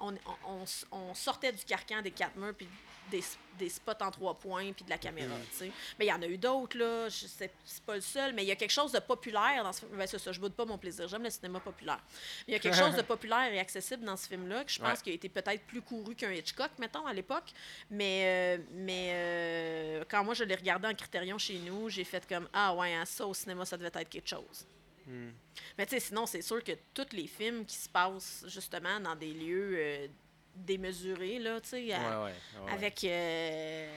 [0.00, 2.68] on, sortait du carcan des quatre murs, puis
[3.10, 3.22] des,
[3.58, 5.34] des spots en trois points, puis de la caméra.
[5.50, 5.72] Tu sais.
[5.98, 7.08] Mais il y en a eu d'autres, là.
[7.08, 9.72] Je sais, c'est pas le seul, mais il y a quelque chose de populaire dans
[9.72, 9.96] ce film.
[9.96, 11.08] Ben, c'est ça, je boude pas mon plaisir.
[11.08, 12.00] J'aime le cinéma populaire.
[12.46, 14.78] Mais il y a quelque chose de populaire et accessible dans ce film-là, que je
[14.78, 14.96] pense Ouais.
[15.02, 17.52] qu'il a été peut-être plus couru qu'un Hitchcock, mettons, à l'époque.
[17.90, 22.26] Mais, euh, mais euh, quand moi, je l'ai regardé en critérion chez nous, j'ai fait
[22.28, 24.66] comme Ah, ouais, hein, ça au cinéma, ça devait être quelque chose.
[25.10, 25.30] Hmm.
[25.76, 29.16] Mais tu sais, sinon, c'est sûr que tous les films qui se passent justement dans
[29.16, 30.06] des lieux euh,
[30.54, 32.32] démesurés, là, tu sais, Ouais, à- ouais,
[32.64, 32.72] ouais.
[32.72, 33.88] avec euh,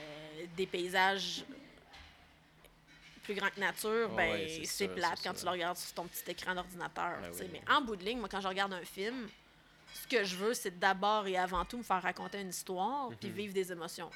[0.56, 1.44] des paysages
[3.22, 5.40] plus grands que nature, ben c'est plate quand ça.
[5.40, 7.20] tu le regardes sur ton petit écran d'ordinateur.
[7.22, 7.48] Ben oui.
[7.52, 9.28] Mais en bout de ligne, moi, quand je regarde un film,
[9.94, 13.28] ce que je veux, c'est d'abord et avant tout me faire raconter une histoire puis
[13.30, 13.34] Mhm.
[13.34, 14.10] vivre des émotions.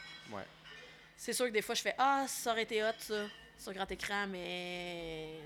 [1.17, 3.27] C'est sûr que des fois, je fais Ah, ça aurait été hot, ça,
[3.59, 5.41] sur grand écran, mais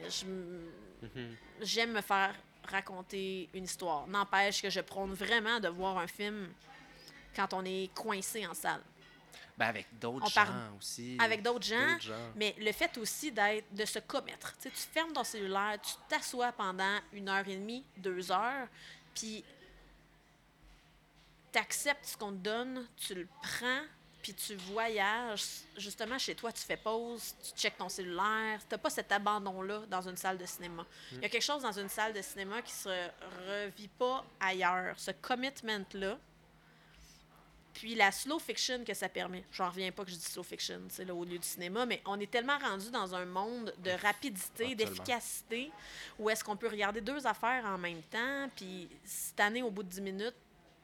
[1.03, 1.37] Mhm.
[1.61, 2.35] j'aime me faire
[2.65, 4.07] raconter une histoire.
[4.07, 6.53] N'empêche que je prône vraiment de voir un film
[7.35, 8.83] quand on est coincé en salle.
[9.57, 11.17] Ben, avec d'autres gens parle aussi.
[11.21, 11.99] Avec d'autres gens,
[12.37, 14.55] mais le fait aussi d'être, de se commettre.
[14.57, 18.67] Tu sais, tu fermes ton cellulaire, tu t'assois pendant une heure et demie, deux heures,
[19.15, 19.45] puis
[21.53, 23.83] tu acceptes ce qu'on te donne, tu le prends,
[24.23, 25.45] puis tu voyages.
[25.77, 28.61] Justement, chez toi, tu fais pause, tu checkes ton cellulaire.
[28.69, 30.87] Tu pas cet abandon-là dans une salle de cinéma.
[31.13, 33.09] Il y a quelque chose dans une salle de cinéma qui se
[33.49, 34.95] revit pas ailleurs.
[34.99, 36.19] Ce commitment-là,
[37.73, 39.45] puis la slow fiction que ça permet.
[39.53, 42.03] J'en reviens pas que je dis slow fiction, c'est là au lieu du cinéma, mais
[42.07, 45.73] on est tellement rendu dans un monde de rapidité, d'efficacité,
[46.19, 49.83] où est-ce qu'on peut regarder deux affaires en même temps, puis cette année, au bout
[49.83, 50.37] de 10 minutes,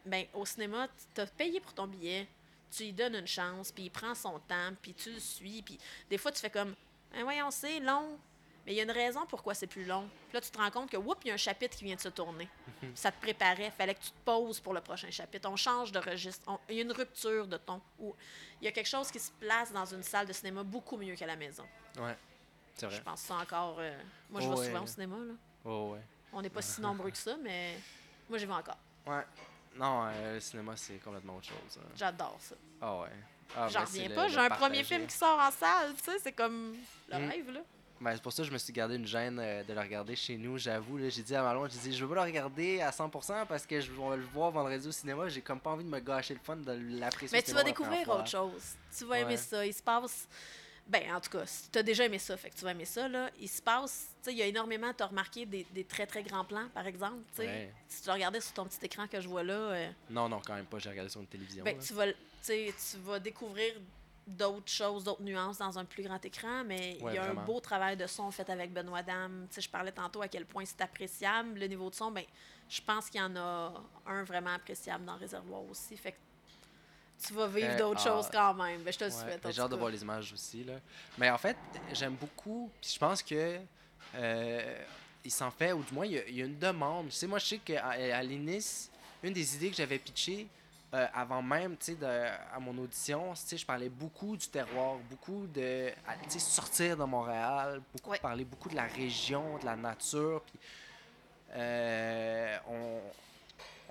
[0.07, 2.27] ben au cinéma, tu as payé pour ton billet,
[2.71, 5.79] tu lui donnes une chance, puis il prend son temps, puis tu le suis, puis
[6.11, 6.75] des fois, tu fais comme,
[7.13, 8.19] ben voyons, c'est long,
[8.67, 10.07] mais il y a une raison pourquoi c'est plus long.
[10.29, 11.95] Puis là, tu te rends compte que, oups, il y a un chapitre qui vient
[11.97, 12.49] de se tourner.
[12.81, 15.49] Puis ça te préparait, fallait que tu te poses pour le prochain chapitre.
[15.51, 17.81] On change de registre, On- il y a une rupture de ton.
[18.01, 21.15] Il y a quelque chose qui se place dans une salle de cinéma beaucoup mieux
[21.15, 21.65] qu'à la maison.
[21.99, 22.17] Ouais.
[22.75, 22.97] C'est vrai.
[22.97, 23.77] Je pense ça encore.
[23.79, 23.99] euh,
[24.31, 24.67] moi, je Oh, vais ouais.
[24.67, 25.17] souvent au cinéma.
[25.17, 25.35] Là.
[25.65, 26.01] Oh, ouais.
[26.33, 27.79] On n'est pas si nombreux que ça, mais
[28.29, 28.77] moi, j'y vais encore.
[29.07, 29.25] Ouais.
[29.79, 31.79] Non, euh, le cinéma, c'est complètement autre chose.
[31.79, 31.89] hein.
[31.97, 32.55] J'adore ça.
[32.81, 33.09] Ah ouais.
[33.57, 34.27] Ah, J'en ben, c'est reviens le- pas.
[34.27, 34.85] le J'ai un premier partager.
[34.85, 35.95] film qui sort en salle.
[35.97, 36.75] Tu sais, c'est comme
[37.09, 37.29] le Mm.
[37.31, 37.61] rêve, là.
[38.01, 40.15] Ben, c'est pour ça que je me suis gardé une gêne euh, de le regarder
[40.15, 40.99] chez nous, j'avoue.
[40.99, 41.09] là.
[41.09, 43.81] J'ai dit à Malon, j'ai dit, je veux pas le regarder à 100% parce que
[43.81, 45.29] je vais le voir vendredi au cinéma.
[45.29, 47.37] J'ai comme pas envie de me gâcher le fun de l'apprécier.
[47.37, 48.17] Mais au tu cinéma vas la première découvrir fois.
[48.21, 48.75] autre chose.
[48.97, 49.37] Tu vas aimer Ouais.
[49.37, 49.65] ça.
[49.67, 50.29] Il se passe.
[50.87, 52.85] Ben, en tout cas, si tu as déjà aimé ça, fait que tu vas aimer
[52.87, 53.31] ça, là.
[53.41, 54.07] Il se passe.
[54.31, 54.93] Il y a énormément.
[54.93, 57.19] Tu as remarqué des, des très, très grands plans, par exemple.
[57.39, 57.73] Ouais.
[57.89, 60.41] Si tu le regardais sur ton petit écran que je vois là, euh, Non, non,
[60.45, 60.79] quand même pas.
[60.79, 61.65] J'ai regardé sur une télévision.
[61.65, 62.17] ben, tu, vas, le-
[62.47, 62.73] tu
[63.05, 63.75] vas découvrir
[64.27, 67.41] d'autres choses, d'autres nuances dans un plus grand écran, mais Ouais, il y a vraiment.
[67.41, 69.47] un beau travail de son fait avec Benoît Dame.
[69.57, 72.11] Je parlais tantôt à quel point c'est appréciable, le niveau de son.
[72.11, 72.25] Ben,
[72.69, 73.73] je pense qu'il y en a
[74.07, 75.97] un vraiment appréciable dans Réservoir aussi.
[75.97, 76.19] Fait que
[77.27, 78.83] tu vas vivre Euh, d'autres ah, choses quand même.
[78.83, 79.47] Ben, je te le Ouais, souhaite.
[79.51, 80.63] J'ai hâte de voir les images aussi.
[80.63, 80.75] Là.
[81.17, 81.57] Mais en fait,
[81.95, 82.71] j'aime beaucoup.
[82.83, 83.59] Puis je pense que
[84.15, 84.83] euh,
[85.25, 87.07] il s'en fait, ou du moins, il y, a, il y a une demande.
[87.09, 88.91] Tu sais, moi, je sais qu'à à l'INIS,
[89.23, 90.47] une des idées que j'avais pitchées
[90.95, 94.97] euh, avant même, tu sais, à mon audition, tu sais, je parlais beaucoup du terroir,
[95.11, 95.91] beaucoup de,
[96.25, 98.19] tu sais, sortir de Montréal, beaucoup Ouais.
[98.19, 100.43] parler beaucoup de la région, de la nature.
[100.47, 100.59] Puis
[101.51, 103.01] euh, on,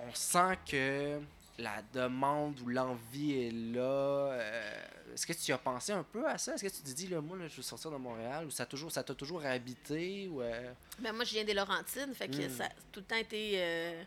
[0.00, 1.20] on sent que
[1.58, 4.30] la demande ou l'envie est là.
[5.18, 6.54] Est-ce que tu as pensé un peu à ça?
[6.54, 8.64] Est-ce que tu te dis, là, moi, là, je veux sortir de Montréal ou ça
[8.64, 10.28] t'a toujours, ça t'a toujours habité?
[10.28, 12.50] Ou, euh, Ben, moi, je viens des Laurentides, fait que Mm.
[12.50, 13.54] ça a tout le temps été.
[13.56, 14.04] euh,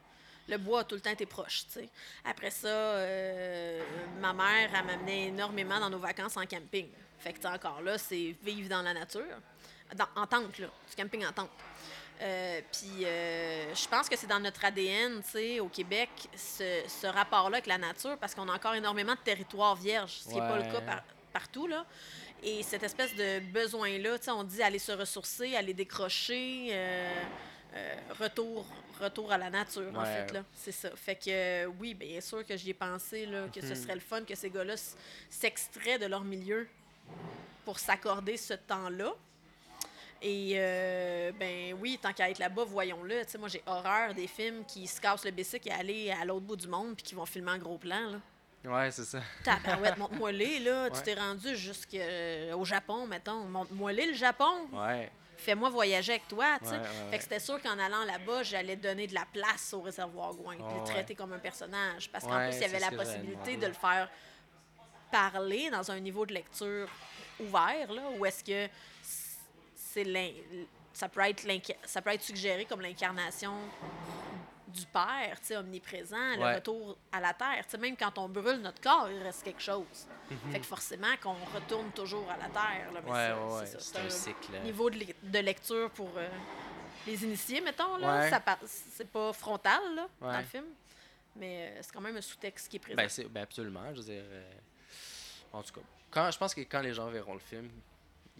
[0.47, 1.89] le bois a tout le temps été proche, tu sais.
[2.23, 3.83] Après ça, euh,
[4.21, 6.87] ma mère, elle m'amenait énormément dans nos vacances en camping.
[7.19, 9.21] Fait que, encore là, c'est vivre dans la nature.
[9.95, 10.67] Dans- en tente, là.
[10.89, 11.49] Du camping en tente.
[12.21, 16.81] Euh, Puis, euh, je pense que c'est dans notre ADN, tu sais, au Québec, ce,
[16.87, 20.35] ce rapport-là avec la nature, parce qu'on a encore énormément de territoires vierges, ce qui
[20.35, 21.03] n'est pas le cas par-
[21.33, 21.85] partout, là.
[22.43, 27.23] Et cette espèce de besoin-là, tu sais, on dit aller se ressourcer, aller décrocher, euh,
[28.19, 28.65] retour,
[28.99, 30.31] retour à la nature, en fait.
[30.33, 30.43] là.
[30.53, 30.89] C'est ça.
[30.95, 33.75] Fait que oui, bien sûr que j'y ai pensé là, que ce Mhm.
[33.75, 34.75] serait le fun que ces gars-là
[35.29, 36.67] s'extraient de leur milieu
[37.65, 39.13] pour s'accorder ce temps-là.
[40.23, 43.23] Et euh, ben oui, tant qu'à être là-bas, voyons-le.
[43.25, 46.23] Tu sais, moi, j'ai horreur des films qui se cassent le bicycle et aller à
[46.25, 48.11] l'autre bout du monde puis qui vont filmer en gros plan.
[48.11, 48.19] Là.
[48.63, 49.19] Ouais, c'est ça.
[49.43, 50.89] Tabarouette, montre-moi les, là.
[50.91, 51.03] Tu Ouais.
[51.03, 53.45] t'es rendu jusqu'au Japon, mettons.
[53.45, 54.67] Montre-moi les, le Japon.
[54.71, 55.09] Ouais.
[55.37, 56.73] Fais-moi voyager avec toi, tu sais.
[56.75, 59.81] Ouais, ouais, Fait que c'était sûr qu'en allant là-bas, j'allais donner de la place au
[59.81, 62.11] réservoir Gouin, Oh, le traiter comme un personnage.
[62.11, 64.07] Parce qu'en plus, il y avait la possibilité de le faire
[65.11, 66.87] parler dans un niveau de lecture
[67.39, 68.71] ouvert, là, ou est-ce que
[69.93, 70.35] c'est
[70.93, 71.43] ça peut être
[71.85, 73.53] ça peut être suggéré comme l'incarnation
[74.67, 76.55] du Père, tu sais, omniprésent, le Ouais.
[76.55, 77.63] retour à la Terre.
[77.65, 80.07] Tu sais, même quand on brûle notre corps, il reste quelque chose.
[80.29, 80.51] Mhm.
[80.51, 82.89] Fait que forcément qu'on retourne toujours à la Terre.
[83.05, 84.53] Ouais, ouais, c'est un cycle.
[84.55, 86.29] euh, niveau de, de lecture pour euh,
[87.05, 87.97] les initiés, mettons.
[87.97, 88.29] Là.
[88.29, 90.65] Ça C'est pas frontal là, dans le film,
[91.35, 92.95] mais euh, c'est quand même un sous-texte qui est présent.
[92.95, 94.23] Ben, ben absolument, je veux dire.
[94.25, 94.51] euh,
[95.51, 95.81] en tout cas,
[96.11, 97.69] quand, je pense que quand les gens verront le film,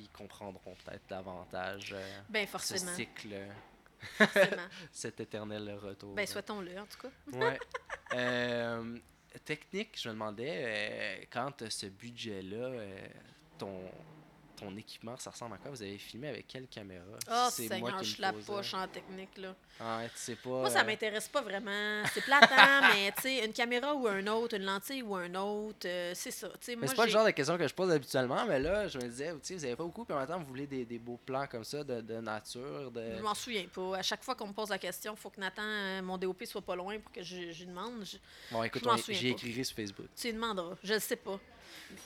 [0.01, 3.47] ils comprendront peut-être davantage euh, Ben, ce cycle, euh,
[4.17, 4.67] forcément.
[4.91, 6.15] cet éternel retour.
[6.15, 7.11] ben, souhaitons-le, en tout cas.
[7.37, 7.59] Ouais.
[8.13, 8.97] Euh,
[9.45, 12.71] technique, je me demandais, quand ce budget-là,
[13.57, 13.89] ton,
[14.61, 15.71] ton équipement, ça ressemble à quoi?
[15.71, 17.03] Vous avez filmé avec quelle caméra?
[17.29, 19.55] Oh, C'est qui me suis la poche en technique, là.
[19.79, 20.49] Ah, tu sais pas.
[20.49, 22.03] Moi, ça euh, m'intéresse pas vraiment.
[22.13, 25.87] C'est platant, mais tu sais, une caméra ou un autre, une lentille ou un autre,
[25.87, 26.49] euh, c'est ça.
[26.49, 28.59] Tu sais, Mais moi, c'est pas le genre de question que je pose habituellement, mais
[28.59, 30.45] là, je me disais, tu sais, vous avez pas beaucoup, puis en même temps, vous
[30.45, 33.15] voulez des, des beaux plans comme ça de, de nature, de...
[33.17, 33.97] Je m'en souviens pas.
[33.97, 36.43] À chaque fois qu'on me pose la question, il faut que Nathan, euh, mon DOP,
[36.45, 38.05] soit pas loin pour que je, je lui demande.
[38.05, 38.17] Je-
[38.51, 40.07] Bon, écoute, j'y écrirai sur Facebook.
[40.15, 40.75] tu lui demanderas.
[40.83, 41.39] Je le sais pas.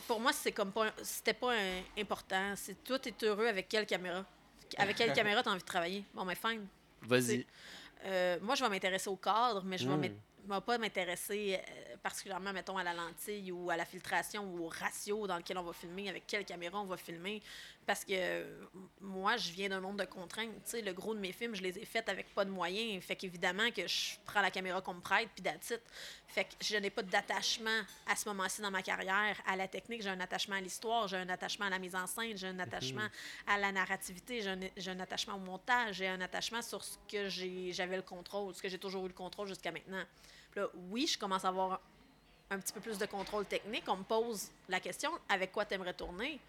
[0.08, 2.54] Pour moi, c'est comme pas, c'était pas un- important.
[2.56, 4.24] C'est toi, t'es heureux avec quelle caméra
[4.78, 6.66] Avec quelle caméra t'as envie de travailler Bon, mais fine.
[7.02, 7.46] Vas-y.
[8.06, 10.02] Euh, moi, je vais m'intéresser au cadre, mais je vais Mm.
[10.02, 10.12] m'int-
[10.48, 14.66] je vais pas m'intéresser euh, particulièrement, mettons, à la lentille ou à la filtration ou
[14.66, 17.42] au ratio dans lequel on va filmer, avec quelle caméra on va filmer.
[17.88, 18.64] Parce que euh,
[19.02, 20.52] moi, je viens d'un monde de contraintes.
[20.66, 23.04] Tu sais, le gros de mes films, je les ai faits avec pas de moyens.
[23.04, 25.82] Fait qu'évidemment que je prends la caméra qu'on me prête, puis it.
[26.28, 30.04] Fait que je n'ai pas d'attachement à ce moment-ci dans ma carrière à la technique.
[30.04, 32.60] J'ai un attachement à l'histoire, j'ai un attachement à la mise en scène, j'ai un
[32.60, 33.08] attachement
[33.48, 36.98] à la narrativité, j'ai un, j'ai un attachement au montage, j'ai un attachement sur ce
[37.12, 40.04] que j'ai- j'avais le contrôle, ce que j'ai toujours eu le contrôle jusqu'à maintenant.
[40.52, 41.82] Puis là, oui, je commence à avoir
[42.50, 43.84] un, petit peu plus de contrôle technique.
[43.88, 46.40] On me pose la question avec quoi t'aimerais tourner?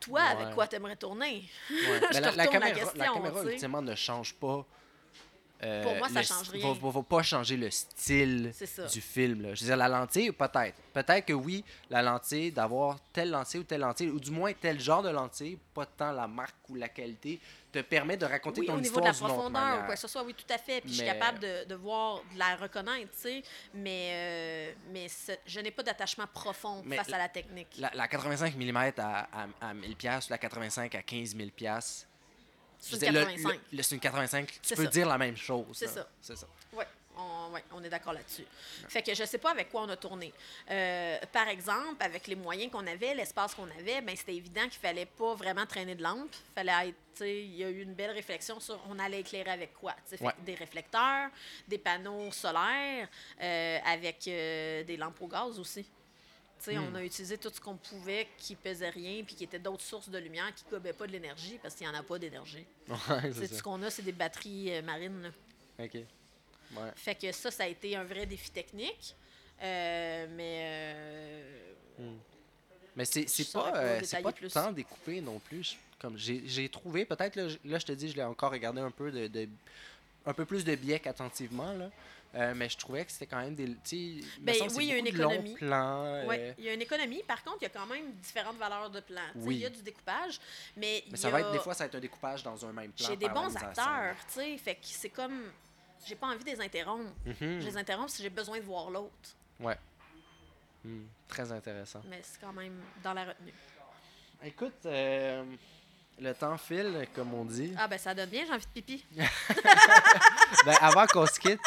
[0.00, 0.26] Toi, Ouais.
[0.28, 1.44] avec quoi t'aimerais tourner?
[1.70, 1.76] Ouais.
[1.78, 3.52] Je Mais te la, la la caméra, la question, caméra tu sais.
[3.54, 4.64] ultimement, ne change pas.
[5.62, 6.66] euh, Pour moi, ça le change rien.
[6.66, 8.50] Va, va- va pas changer le style
[8.90, 9.42] du film.
[9.42, 9.54] Là.
[9.54, 10.76] Je veux dire, la lentille, peut-être.
[10.94, 14.80] Peut-être que oui, la lentille, d'avoir telle lentille ou telle lentille, ou du moins tel
[14.80, 17.38] genre de lentille, pas tant la marque ou la qualité,
[17.72, 20.00] te permet de raconter Oui, ton au niveau de la histoire profondeur ou quoi que
[20.00, 20.80] ce soit, oui, tout à fait.
[20.80, 23.42] Puis je suis capable de, de voir, de la reconnaître, tu sais.
[23.74, 27.68] Mais, euh, mais ce- je n'ai pas d'attachement profond Mais face la- à la technique.
[27.78, 32.06] La, la 85 mm à, à, à 1000 pièces, la 85 à 15 000 pièces.
[32.78, 33.60] C'est une 85.
[33.82, 34.58] c'est une 85.
[34.62, 34.90] Tu peux ça.
[34.90, 35.66] dire la même chose.
[35.72, 36.08] C'est ça.
[36.20, 36.46] C'est ça.
[36.72, 36.84] Oui,
[37.20, 38.44] on, ouais, on est d'accord là-dessus.
[38.88, 40.32] Fait que je sais pas avec quoi on a tourné.
[40.70, 44.80] Euh, par exemple, avec les moyens qu'on avait, l'espace qu'on avait, ben c'était évident qu'il
[44.80, 46.34] fallait pas vraiment traîner de lampes.
[46.54, 49.94] Fallait il y a eu une belle réflexion sur on allait éclairer avec quoi.
[50.06, 50.32] Fait Ouais.
[50.44, 51.28] Des réflecteurs,
[51.68, 53.08] des panneaux solaires,
[53.42, 55.84] euh, avec euh, des lampes au gaz aussi.
[56.58, 56.88] Sais, Hmm.
[56.92, 60.10] On a utilisé tout ce qu'on pouvait qui pesait rien, puis qui était d'autres sources
[60.10, 62.66] de lumière qui ne gobaient pas de l'énergie, parce qu'il n'y en a pas d'énergie.
[62.88, 65.22] Ouais, C'est ce qu'on a, c'est des batteries marines.
[65.22, 65.84] là.
[65.84, 65.96] OK.
[66.72, 66.90] Ouais.
[66.96, 69.14] Fait que ça, ça a été un vrai défi technique.
[69.62, 70.60] Euh, mais
[71.98, 72.10] euh,
[72.96, 74.50] Mais c'est pas, pas euh, pas plus.
[74.52, 75.76] tant découpé non plus.
[76.00, 78.90] Comme j'ai trouvé, peut-être, là, je- là, je te dis, je l'ai encore regardé un
[78.90, 79.48] peu de, de-
[80.24, 81.90] un peu plus de biais attentivement, là.
[82.36, 83.66] Euh, mais je trouvais que c'était quand même des.
[83.66, 85.54] Ben oui, il y a une économie.
[85.54, 87.22] plans, euh, il y a une économie.
[87.24, 89.20] Par contre, il y a quand même différentes valeurs de plan.
[89.34, 89.54] Tu sais, Oui.
[89.56, 90.38] Il y a du découpage,
[90.76, 92.92] mais, Mais ça va être des fois, ça va être un découpage dans un même
[92.92, 93.08] plan.
[93.08, 94.14] j'ai des bons acteurs.
[94.28, 95.50] tu sais, Fait que c'est comme.
[96.06, 97.10] J'ai pas envie de les interrompre.
[97.26, 97.34] Mhm.
[97.60, 99.12] Je les interromps si j'ai besoin de voir l'autre.
[99.58, 99.76] Ouais.
[100.84, 102.00] Hmm, Très intéressant.
[102.08, 103.52] Mais c'est quand même dans la retenue.
[104.42, 105.44] Écoute, euh,
[106.18, 107.74] le temps file, comme on dit.
[107.76, 109.04] Ah, ben ça donne bien, j'ai envie de pipi.
[110.64, 111.60] Ben, avant qu'on se quitte,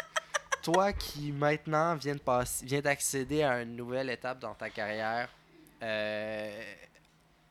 [0.61, 5.29] toi qui maintenant viens de passer, viens d'accéder à une nouvelle étape dans ta carrière,
[5.81, 6.73] euh,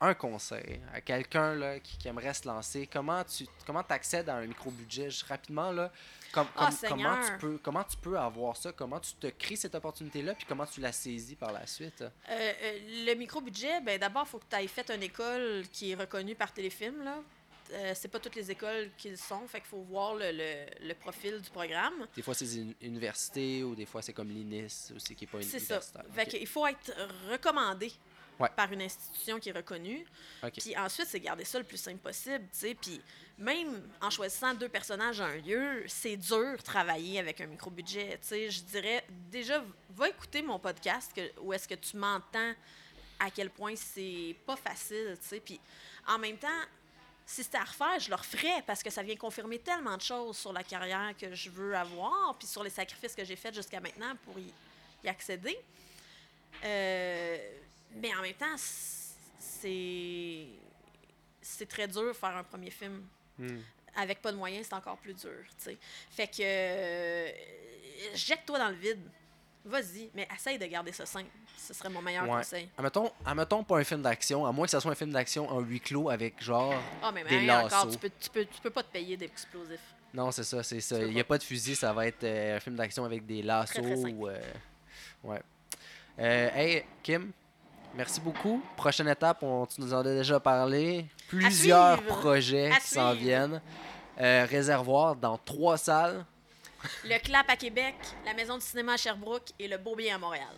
[0.00, 4.36] un conseil à quelqu'un là, qui, qui aimerait se lancer, comment tu comment accèdes à
[4.36, 5.08] un micro-budget?
[5.28, 5.90] Rapidement là,
[6.34, 9.74] Ah, com- comment tu peux comment tu peux avoir ça, comment tu te crées cette
[9.74, 12.00] opportunité là, puis comment tu la saisis par la suite?
[12.02, 15.90] Euh, euh, le micro-budget, ben d'abord, il faut que tu aies fait une école qui
[15.92, 17.02] est reconnue par Téléfilm.
[17.04, 17.18] Là.
[17.72, 19.46] euh, c'est pas toutes les écoles qui le sont.
[19.46, 22.06] Fait qu'il faut voir le, le- le profil du programme.
[22.14, 25.38] Des fois, c'est une université ou des fois, c'est comme l'INIS aussi qui n'est pas
[25.38, 25.74] une C'est ça.
[25.76, 26.04] universitaire.
[26.12, 26.92] Fait qu'il faut être
[27.30, 27.90] recommandé
[28.42, 28.48] Ouais.
[28.56, 30.04] par une institution qui est reconnue.
[30.58, 32.74] Puis ensuite, c'est garder ça le plus simple possible, tu sais.
[32.74, 33.00] Puis
[33.38, 38.18] même en choisissant deux personnages à un lieu, c'est dur de travailler avec un micro-budget,
[38.20, 38.50] tu sais.
[38.50, 42.52] Je dirais, déjà, va écouter mon podcast que, où est-ce que tu m'entends
[43.20, 45.40] à quel point c'est pas facile, tu sais.
[45.40, 45.60] Puis
[46.08, 46.48] en même temps,
[47.24, 50.36] si c'était à refaire, je le referais parce que ça vient confirmer tellement de choses
[50.36, 53.80] sur la carrière que je veux avoir, puis sur les sacrifices que j'ai faits jusqu'à
[53.80, 54.52] maintenant pour y,
[55.04, 55.56] y accéder.
[56.64, 57.38] Euh,
[57.96, 60.46] mais en même temps, c'est
[61.40, 63.02] c'est très dur de faire un premier film.
[63.38, 63.58] Hmm.
[63.96, 65.78] Avec pas de moyens, c'est encore plus dur, tu sais.
[66.10, 67.30] Fait que euh,
[68.14, 69.00] jette-toi dans le vide.
[69.64, 71.30] Vas-y, mais essaye de garder ça simple.
[71.56, 72.38] Ce serait mon meilleur Ouais.
[72.38, 72.68] conseil.
[72.76, 75.60] Admettons, admettons pas un film d'action, à moins que ce soit un film d'action en
[75.60, 76.74] huis clos avec genre.
[77.00, 79.94] Ah, mais Des même encore, tu peux, tu, peux, tu peux pas te payer d'explosifs.
[80.12, 80.98] Non, c'est ça, c'est ça.
[81.00, 81.34] Il n'y a pas.
[81.34, 83.74] pas de fusil, ça va être euh, un film d'action avec des lassos.
[83.74, 84.14] Très, très simple.
[84.14, 84.40] ou, euh,
[85.22, 85.40] ouais.
[86.18, 87.30] Euh, hey, Kim,
[87.94, 88.62] merci beaucoup.
[88.76, 91.06] Prochaine étape, on, tu nous en as déjà parlé.
[91.28, 93.60] Plusieurs projets À qui s'en viennent.
[94.20, 96.24] Euh, réservoir dans trois salles.
[97.04, 97.94] Le Clap à Québec,
[98.26, 100.54] la Maison du cinéma à Sherbrooke et le Beau Bien à Montréal.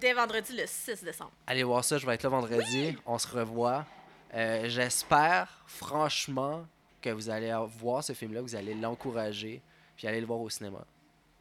[0.00, 1.32] Dès vendredi le 6 décembre.
[1.46, 2.96] Allez voir ça, je vais être là vendredi.
[3.06, 3.86] On se revoit.
[4.34, 6.66] Euh, J'espère, franchement,
[7.00, 9.62] que vous allez voir ce film-là, que vous allez l'encourager,
[9.96, 10.84] puis aller le voir au cinéma.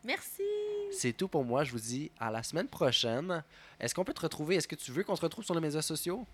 [0.04, 0.44] Merci.
[0.92, 1.64] C'est tout pour moi.
[1.64, 3.44] Je vous dis à la semaine prochaine.
[3.84, 4.56] Est-ce qu'on peut te retrouver?
[4.56, 6.26] Est-ce que tu veux qu'on se retrouve sur les médias sociaux?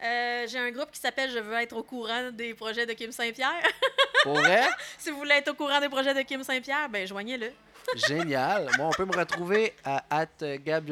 [0.00, 3.10] Euh, J'ai un groupe qui s'appelle Je veux être au courant des projets de Kim
[3.10, 3.60] Saint-Pierre.
[4.22, 4.68] Pour vrai?
[4.98, 7.50] si vous voulez être au courant des projets de Kim Saint-Pierre, ben joignez-le.
[8.06, 8.70] Génial.
[8.78, 10.88] Moi, on peut me retrouver à at Gab,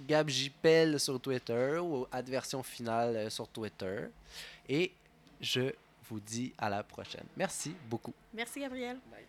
[0.00, 4.08] GabJPL sur Twitter ou at version finale euh, sur Twitter.
[4.68, 4.90] Et
[5.40, 5.72] je
[6.10, 7.26] vous dis à la prochaine.
[7.36, 8.14] Merci beaucoup.
[8.34, 8.98] Merci, Gabriel.
[9.12, 9.26] Bye.